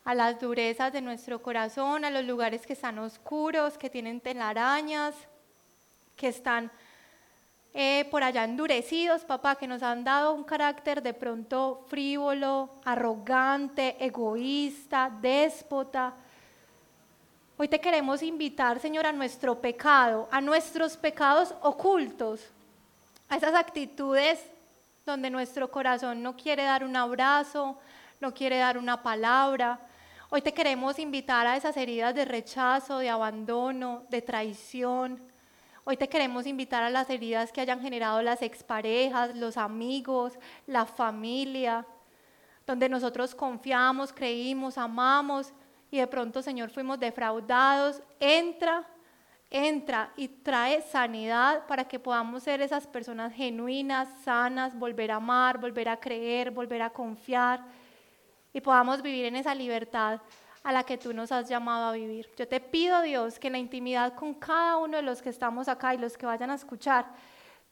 [0.05, 5.15] a las durezas de nuestro corazón, a los lugares que están oscuros, que tienen telarañas,
[6.15, 6.71] que están
[7.73, 13.95] eh, por allá endurecidos, papá, que nos han dado un carácter de pronto frívolo, arrogante,
[14.03, 16.13] egoísta, déspota.
[17.57, 22.41] Hoy te queremos invitar, Señor, a nuestro pecado, a nuestros pecados ocultos,
[23.29, 24.39] a esas actitudes
[25.05, 27.77] donde nuestro corazón no quiere dar un abrazo,
[28.19, 29.79] no quiere dar una palabra.
[30.35, 35.21] Hoy te queremos invitar a esas heridas de rechazo, de abandono, de traición.
[35.83, 40.33] Hoy te queremos invitar a las heridas que hayan generado las exparejas, los amigos,
[40.65, 41.85] la familia,
[42.65, 45.53] donde nosotros confiamos, creímos, amamos
[45.91, 48.01] y de pronto, Señor, fuimos defraudados.
[48.19, 48.87] Entra,
[49.51, 55.59] entra y trae sanidad para que podamos ser esas personas genuinas, sanas, volver a amar,
[55.59, 57.82] volver a creer, volver a confiar
[58.53, 60.21] y podamos vivir en esa libertad
[60.63, 62.29] a la que tú nos has llamado a vivir.
[62.37, 65.67] Yo te pido, Dios, que en la intimidad con cada uno de los que estamos
[65.67, 67.05] acá y los que vayan a escuchar,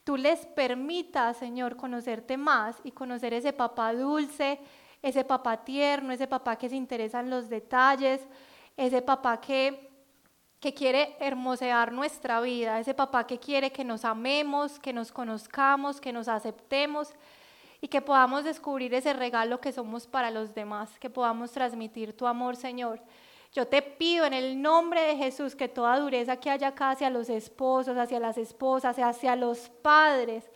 [0.03, 4.60] tú les permitas, Señor, conocerte más y conocer ese papá dulce,
[5.02, 8.22] ese papá tierno, ese papá que se interesa en los detalles,
[8.76, 9.90] ese papá que,
[10.60, 16.02] que quiere hermosear nuestra vida, ese papá que quiere que nos amemos, que nos conozcamos,
[16.02, 17.14] que nos aceptemos
[17.82, 22.28] y que podamos descubrir ese regalo que somos para los demás, que podamos transmitir tu
[22.28, 23.02] amor, Señor.
[23.52, 27.10] Yo te pido en el nombre de Jesús que toda dureza que haya acá hacia
[27.10, 30.49] los esposos, hacia las esposas, hacia los padres,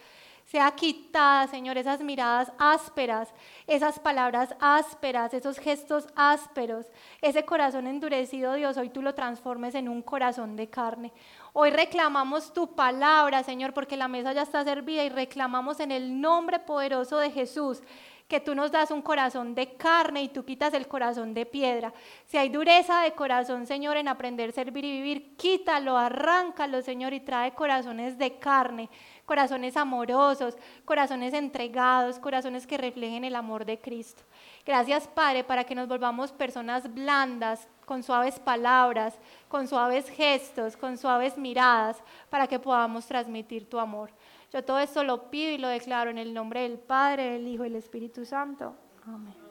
[0.45, 3.33] sea quitada, Señor, esas miradas ásperas,
[3.65, 6.85] esas palabras ásperas, esos gestos ásperos,
[7.21, 11.11] ese corazón endurecido, Dios, hoy tú lo transformes en un corazón de carne.
[11.53, 16.21] Hoy reclamamos tu palabra, Señor, porque la mesa ya está servida y reclamamos en el
[16.21, 17.81] nombre poderoso de Jesús
[18.27, 21.93] que tú nos das un corazón de carne y tú quitas el corazón de piedra.
[22.25, 27.19] Si hay dureza de corazón, Señor, en aprender, servir y vivir, quítalo, arráncalo, Señor, y
[27.19, 28.89] trae corazones de carne
[29.25, 34.23] corazones amorosos, corazones entregados, corazones que reflejen el amor de Cristo.
[34.65, 40.97] Gracias, Padre, para que nos volvamos personas blandas, con suaves palabras, con suaves gestos, con
[40.97, 44.09] suaves miradas, para que podamos transmitir tu amor.
[44.51, 47.65] Yo todo esto lo pido y lo declaro en el nombre del Padre, del Hijo
[47.65, 48.75] y del Espíritu Santo.
[49.05, 49.44] Amén.